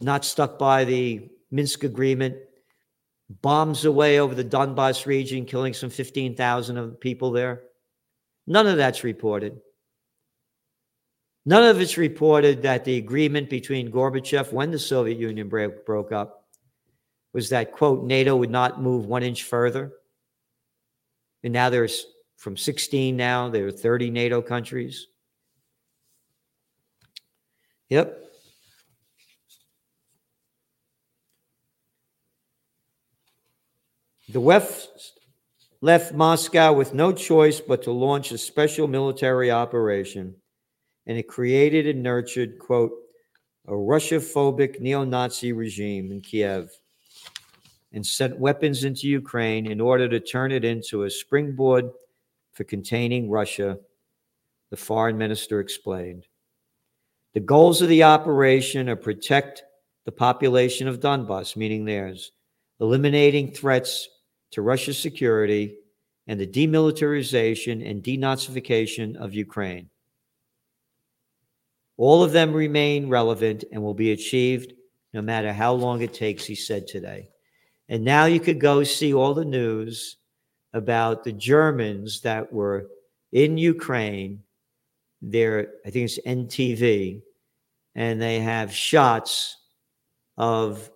not 0.00 0.24
stuck 0.24 0.58
by 0.58 0.84
the 0.84 1.28
Minsk 1.50 1.84
agreement, 1.84 2.36
bombs 3.42 3.84
away 3.84 4.20
over 4.20 4.34
the 4.34 4.44
Donbass 4.44 5.06
region, 5.06 5.44
killing 5.44 5.74
some 5.74 5.90
15,000 5.90 6.76
of 6.76 7.00
people 7.00 7.30
there. 7.30 7.62
None 8.46 8.66
of 8.66 8.76
that's 8.76 9.04
reported. 9.04 9.60
None 11.44 11.64
of 11.64 11.80
it's 11.80 11.96
reported 11.96 12.62
that 12.62 12.84
the 12.84 12.96
agreement 12.96 13.48
between 13.48 13.90
Gorbachev 13.90 14.52
when 14.52 14.70
the 14.70 14.78
Soviet 14.78 15.18
Union 15.18 15.48
break, 15.48 15.86
broke 15.86 16.12
up 16.12 16.44
was 17.32 17.50
that, 17.50 17.72
quote, 17.72 18.04
NATO 18.04 18.34
would 18.36 18.50
not 18.50 18.82
move 18.82 19.06
one 19.06 19.22
inch 19.22 19.44
further. 19.44 19.92
And 21.44 21.52
now 21.52 21.70
there's 21.70 22.06
from 22.36 22.56
16 22.56 23.16
now, 23.16 23.48
there 23.48 23.66
are 23.66 23.72
30 23.72 24.10
NATO 24.10 24.42
countries. 24.42 25.06
Yep. 27.88 28.25
The 34.28 34.40
West 34.40 35.20
left 35.80 36.12
Moscow 36.12 36.72
with 36.72 36.92
no 36.92 37.12
choice 37.12 37.60
but 37.60 37.84
to 37.84 37.92
launch 37.92 38.32
a 38.32 38.38
special 38.38 38.88
military 38.88 39.52
operation, 39.52 40.34
and 41.06 41.16
it 41.16 41.28
created 41.28 41.86
and 41.86 42.02
nurtured, 42.02 42.58
quote, 42.58 42.90
a 43.68 43.76
Russia 43.76 44.16
phobic 44.16 44.80
neo 44.80 45.04
Nazi 45.04 45.52
regime 45.52 46.10
in 46.10 46.20
Kiev 46.22 46.70
and 47.92 48.04
sent 48.04 48.38
weapons 48.38 48.82
into 48.82 49.06
Ukraine 49.06 49.70
in 49.70 49.80
order 49.80 50.08
to 50.08 50.18
turn 50.18 50.50
it 50.50 50.64
into 50.64 51.04
a 51.04 51.10
springboard 51.10 51.90
for 52.52 52.64
containing 52.64 53.30
Russia, 53.30 53.78
the 54.70 54.76
foreign 54.76 55.16
minister 55.16 55.60
explained. 55.60 56.26
The 57.34 57.40
goals 57.40 57.80
of 57.80 57.88
the 57.88 58.02
operation 58.02 58.88
are 58.88 58.96
protect 58.96 59.62
the 60.04 60.12
population 60.12 60.88
of 60.88 60.98
Donbass, 60.98 61.54
meaning 61.54 61.84
theirs, 61.84 62.32
eliminating 62.80 63.52
threats 63.52 64.08
to 64.56 64.62
Russia's 64.62 64.98
security 64.98 65.76
and 66.26 66.40
the 66.40 66.46
demilitarization 66.46 67.86
and 67.86 68.02
denazification 68.02 69.14
of 69.14 69.34
Ukraine. 69.34 69.90
All 71.98 72.22
of 72.22 72.32
them 72.32 72.54
remain 72.54 73.10
relevant 73.10 73.64
and 73.70 73.82
will 73.82 73.92
be 73.92 74.12
achieved 74.12 74.72
no 75.12 75.20
matter 75.20 75.52
how 75.52 75.74
long 75.74 76.00
it 76.00 76.14
takes, 76.14 76.46
he 76.46 76.54
said 76.54 76.86
today. 76.86 77.28
And 77.90 78.02
now 78.02 78.24
you 78.24 78.40
could 78.40 78.58
go 78.58 78.82
see 78.82 79.12
all 79.12 79.34
the 79.34 79.44
news 79.44 80.16
about 80.72 81.22
the 81.22 81.32
Germans 81.32 82.22
that 82.22 82.50
were 82.50 82.86
in 83.32 83.58
Ukraine. 83.58 84.42
There, 85.20 85.68
I 85.84 85.90
think 85.90 86.06
it's 86.06 86.18
NTV, 86.26 87.20
and 87.94 88.22
they 88.22 88.40
have 88.40 88.72
shots 88.72 89.58
of 90.38 90.90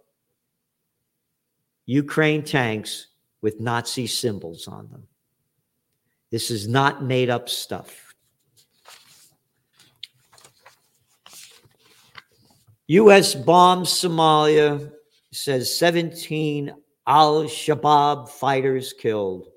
Ukraine 1.85 2.43
tanks 2.43 3.09
with 3.43 3.61
Nazi 3.61 4.07
symbols 4.07 4.69
on 4.69 4.89
them. 4.89 5.07
This 6.31 6.51
is 6.51 6.69
not 6.69 7.03
made 7.03 7.31
up 7.31 7.49
stuff. 7.49 8.15
U.S. 12.87 13.35
bombs 13.35 13.89
Somalia, 13.89 14.93
says 15.33 15.79
17 15.79 16.73
Al 17.07 17.45
Shabaab 17.45 18.29
fighters 18.29 18.93
killed. 18.93 19.49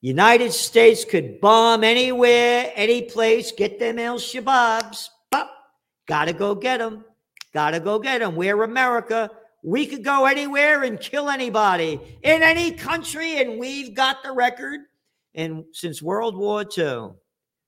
United 0.00 0.52
States 0.52 1.04
could 1.04 1.40
bomb 1.40 1.84
anywhere, 1.84 2.72
any 2.74 3.02
place, 3.02 3.52
get 3.52 3.78
them 3.78 3.98
Al 3.98 4.18
Shabaabs. 4.18 5.08
Gotta 6.06 6.32
go 6.32 6.54
get 6.54 6.78
them. 6.78 7.04
Gotta 7.54 7.80
go 7.80 7.98
get 7.98 8.18
them. 8.18 8.34
We're 8.34 8.62
America. 8.62 9.30
We 9.62 9.86
could 9.86 10.02
go 10.02 10.26
anywhere 10.26 10.82
and 10.82 10.98
kill 11.00 11.30
anybody 11.30 12.00
in 12.22 12.42
any 12.42 12.72
country, 12.72 13.40
and 13.40 13.58
we've 13.58 13.94
got 13.94 14.22
the 14.22 14.32
record. 14.32 14.80
And 15.34 15.64
since 15.72 16.02
World 16.02 16.36
War 16.36 16.62
II, 16.62 17.10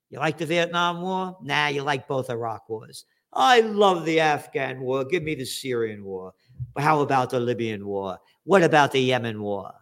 you 0.09 0.19
like 0.19 0.37
the 0.37 0.45
Vietnam 0.45 1.01
War? 1.01 1.37
Nah, 1.41 1.67
you 1.67 1.81
like 1.81 2.07
both 2.07 2.29
Iraq 2.29 2.69
wars. 2.69 3.05
I 3.33 3.61
love 3.61 4.05
the 4.05 4.19
Afghan 4.19 4.81
war. 4.81 5.03
Give 5.03 5.23
me 5.23 5.35
the 5.35 5.45
Syrian 5.45 6.03
war. 6.03 6.33
But 6.73 6.83
how 6.83 7.01
about 7.01 7.29
the 7.29 7.39
Libyan 7.39 7.85
war? 7.85 8.17
What 8.43 8.63
about 8.63 8.91
the 8.91 8.99
Yemen 8.99 9.41
war? 9.41 9.73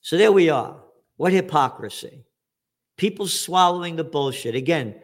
So 0.00 0.16
there 0.16 0.32
we 0.32 0.50
are. 0.50 0.82
What 1.16 1.32
hypocrisy. 1.32 2.24
People 2.96 3.26
swallowing 3.26 3.96
the 3.96 4.04
bullshit. 4.04 4.54
Again, 4.54 4.94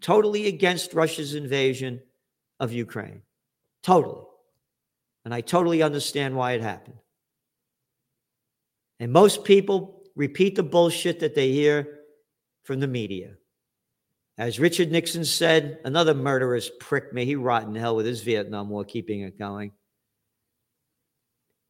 totally 0.00 0.46
against 0.46 0.94
Russia's 0.94 1.34
invasion 1.34 2.00
of 2.60 2.72
Ukraine. 2.72 3.22
Totally. 3.86 4.24
And 5.24 5.32
I 5.32 5.42
totally 5.42 5.80
understand 5.80 6.34
why 6.34 6.52
it 6.52 6.60
happened. 6.60 6.96
And 8.98 9.12
most 9.12 9.44
people 9.44 10.02
repeat 10.16 10.56
the 10.56 10.64
bullshit 10.64 11.20
that 11.20 11.36
they 11.36 11.52
hear 11.52 12.00
from 12.64 12.80
the 12.80 12.88
media. 12.88 13.34
As 14.38 14.58
Richard 14.58 14.90
Nixon 14.90 15.24
said, 15.24 15.78
another 15.84 16.14
murderous 16.14 16.68
prick, 16.80 17.12
may 17.12 17.24
he 17.24 17.36
rot 17.36 17.62
in 17.62 17.76
hell 17.76 17.94
with 17.94 18.06
his 18.06 18.22
Vietnam 18.22 18.70
War, 18.70 18.84
keeping 18.84 19.20
it 19.20 19.38
going. 19.38 19.70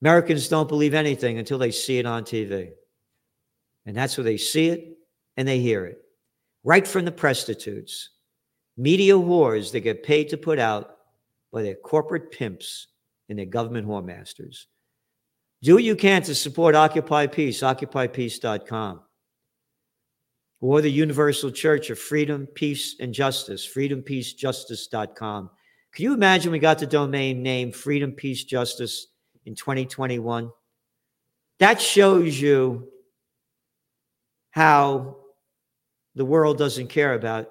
Americans 0.01 0.49
don't 0.49 0.69
believe 0.69 0.95
anything 0.95 1.39
until 1.39 1.59
they 1.59 1.71
see 1.71 1.99
it 1.99 2.07
on 2.07 2.25
TV. 2.25 2.71
And 3.85 3.95
that's 3.95 4.17
where 4.17 4.25
they 4.25 4.39
see 4.39 4.69
it 4.69 4.97
and 5.37 5.47
they 5.47 5.61
hear 5.61 5.85
it. 5.85 5.99
Right 6.65 6.89
from 6.89 7.05
the 7.05 7.13
prostitutes, 7.13 8.09
media 8.79 9.15
whores 9.15 9.71
that 9.73 9.81
get 9.81 10.03
paid 10.03 10.31
to 10.31 10.39
put 10.39 10.59
out 10.59 10.96
by 11.57 11.63
their 11.63 11.75
corporate 11.75 12.31
pimps 12.31 12.89
and 13.31 13.39
their 13.39 13.47
government 13.47 13.89
whoremasters. 13.89 14.67
Do 15.63 15.73
what 15.73 15.85
you 15.85 15.97
can 15.97 16.21
to 16.25 16.35
support 16.35 16.75
Occupy 16.75 17.29
Peace, 17.29 17.63
occupypeace.com, 17.63 19.01
or 20.61 20.83
the 20.83 20.91
Universal 20.91 21.53
Church 21.53 21.89
of 21.89 21.99
Freedom, 21.99 22.47
Peace, 22.47 22.97
and 23.01 23.15
Justice, 23.15 23.67
freedompeacejustice.com. 23.67 25.49
Can 25.95 26.03
you 26.03 26.13
imagine 26.13 26.53
we 26.53 26.59
got 26.59 26.79
the 26.79 26.87
domain 26.87 27.43
name 27.43 27.73
Freedom, 27.73 28.13
Peace, 28.13 28.45
Justice 28.45 29.07
in 29.47 29.55
2021. 29.55 30.51
That 31.59 31.81
shows 31.81 32.39
you 32.39 32.87
how 34.51 35.17
the 36.17 36.27
world 36.27 36.59
doesn't 36.59 36.89
care 36.89 37.15
about 37.15 37.49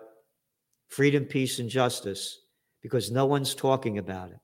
freedom, 0.89 1.25
peace, 1.25 1.57
and 1.57 1.71
justice 1.71 2.41
because 2.85 3.09
no 3.09 3.25
one's 3.25 3.55
talking 3.55 3.97
about 3.97 4.29
it. 4.29 4.37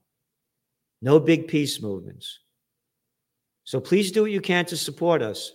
No 1.00 1.20
big 1.20 1.48
peace 1.48 1.80
movements. 1.80 2.40
So 3.66 3.80
please 3.80 4.12
do 4.12 4.24
what 4.24 4.32
you 4.32 4.42
can 4.42 4.66
to 4.66 4.78
support 4.78 5.22
us 5.22 5.52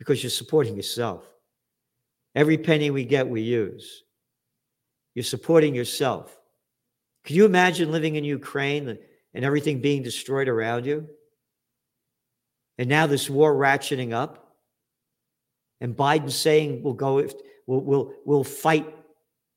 because 0.00 0.20
you're 0.20 0.30
supporting 0.30 0.74
yourself. 0.74 1.22
Every 2.34 2.58
penny 2.58 2.90
we 2.90 3.04
get, 3.04 3.28
we 3.28 3.42
use. 3.42 4.02
You're 5.14 5.22
supporting 5.22 5.76
yourself. 5.76 6.36
Can 7.22 7.36
you 7.36 7.44
imagine 7.44 7.92
living 7.92 8.16
in 8.16 8.24
Ukraine 8.24 8.98
and 9.32 9.44
everything 9.44 9.80
being 9.80 10.02
destroyed 10.02 10.48
around 10.48 10.86
you? 10.86 11.08
And 12.78 12.88
now 12.88 13.06
this 13.06 13.30
war 13.30 13.54
ratcheting 13.54 14.12
up. 14.12 14.56
And 15.80 15.96
Biden 15.96 16.32
saying 16.32 16.82
we'll 16.82 16.94
go 16.94 17.18
if 17.18 17.32
we'll, 17.68 17.80
we'll, 17.80 18.12
we'll 18.24 18.42
fight 18.42 18.92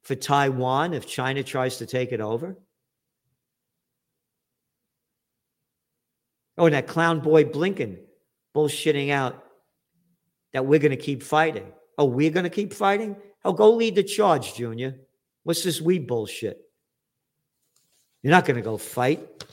for 0.04 0.14
Taiwan 0.14 0.94
if 0.94 1.08
China 1.08 1.42
tries 1.42 1.78
to 1.78 1.88
take 1.88 2.12
it 2.12 2.22
over. 2.22 2.56
Oh, 6.58 6.66
and 6.66 6.74
that 6.74 6.88
clown 6.88 7.20
boy 7.20 7.44
Blinken 7.44 7.98
bullshitting 8.56 9.12
out 9.12 9.44
that 10.54 10.66
we're 10.66 10.80
going 10.80 10.92
to 10.92 10.98
keep 10.98 11.22
fighting. 11.22 11.72
Oh, 11.98 12.06
we're 12.06 12.32
going 12.32 12.46
to 12.46 12.50
keep 12.50 12.74
fighting? 12.74 13.16
Oh, 13.46 13.54
go 13.54 13.72
lead 13.72 13.96
the 13.96 14.04
charge, 14.04 14.56
Junior. 14.56 14.96
What's 15.44 15.64
this 15.64 15.80
we 15.80 16.00
bullshit? 16.00 16.60
You're 18.24 18.32
not 18.32 18.46
going 18.46 18.56
to 18.56 18.64
go 18.64 18.78
fight. 18.78 19.46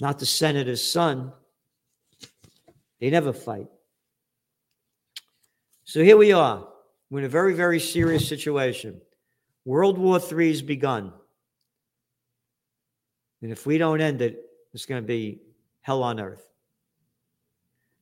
Not 0.00 0.18
the 0.18 0.26
senator's 0.26 0.82
son. 0.82 1.32
They 3.00 3.10
never 3.10 3.32
fight. 3.32 3.66
So 5.84 6.02
here 6.02 6.16
we 6.16 6.32
are. 6.32 6.66
We're 7.10 7.18
in 7.18 7.24
a 7.24 7.28
very, 7.28 7.54
very 7.54 7.80
serious 7.80 8.26
situation. 8.26 9.00
World 9.64 9.98
War 9.98 10.20
III 10.20 10.48
has 10.48 10.62
begun. 10.62 11.12
And 13.42 13.52
if 13.52 13.66
we 13.66 13.76
don't 13.76 14.00
end 14.00 14.22
it, 14.22 14.40
it's 14.72 14.86
going 14.86 15.02
to 15.02 15.06
be 15.06 15.42
hell 15.82 16.02
on 16.02 16.18
earth. 16.18 16.46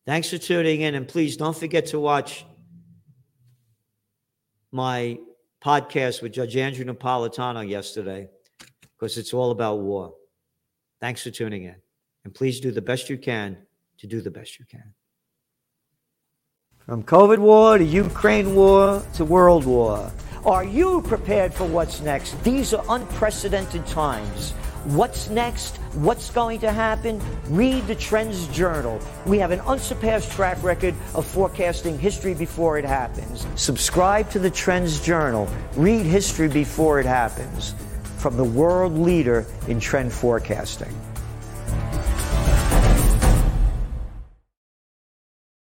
Thanks 0.06 0.30
for 0.30 0.38
tuning 0.38 0.82
in. 0.82 0.94
And 0.94 1.06
please 1.06 1.36
don't 1.36 1.56
forget 1.56 1.86
to 1.86 2.00
watch 2.00 2.44
my 4.72 5.18
podcast 5.62 6.22
with 6.22 6.32
Judge 6.32 6.56
Andrew 6.56 6.84
Napolitano 6.84 7.68
yesterday 7.68 8.28
because 8.98 9.18
it's 9.18 9.34
all 9.34 9.50
about 9.50 9.80
war. 9.80 10.14
Thanks 11.00 11.22
for 11.22 11.30
tuning 11.30 11.64
in. 11.64 11.76
And 12.24 12.34
please 12.34 12.60
do 12.60 12.70
the 12.70 12.82
best 12.82 13.08
you 13.10 13.18
can 13.18 13.56
to 13.98 14.06
do 14.06 14.20
the 14.20 14.30
best 14.30 14.58
you 14.58 14.64
can. 14.66 14.94
From 16.86 17.02
COVID 17.02 17.38
war 17.38 17.78
to 17.78 17.84
Ukraine 17.84 18.54
war 18.54 19.02
to 19.14 19.24
world 19.24 19.64
war. 19.64 20.10
Are 20.44 20.64
you 20.64 21.02
prepared 21.02 21.52
for 21.52 21.66
what's 21.66 22.00
next? 22.00 22.42
These 22.42 22.72
are 22.72 22.84
unprecedented 22.88 23.86
times. 23.86 24.54
What's 24.84 25.28
next? 25.28 25.76
What's 25.92 26.30
going 26.30 26.60
to 26.60 26.72
happen? 26.72 27.20
Read 27.50 27.86
the 27.86 27.94
Trends 27.94 28.48
Journal. 28.48 28.98
We 29.26 29.38
have 29.38 29.50
an 29.50 29.60
unsurpassed 29.60 30.32
track 30.32 30.62
record 30.62 30.94
of 31.14 31.26
forecasting 31.26 31.98
history 31.98 32.32
before 32.32 32.78
it 32.78 32.86
happens. 32.86 33.46
Subscribe 33.56 34.30
to 34.30 34.38
the 34.38 34.48
Trends 34.48 35.04
Journal. 35.04 35.50
Read 35.76 36.06
history 36.06 36.48
before 36.48 36.98
it 36.98 37.04
happens 37.04 37.74
from 38.16 38.38
the 38.38 38.44
world 38.44 38.96
leader 38.96 39.44
in 39.68 39.80
trend 39.80 40.14
forecasting. 40.14 40.94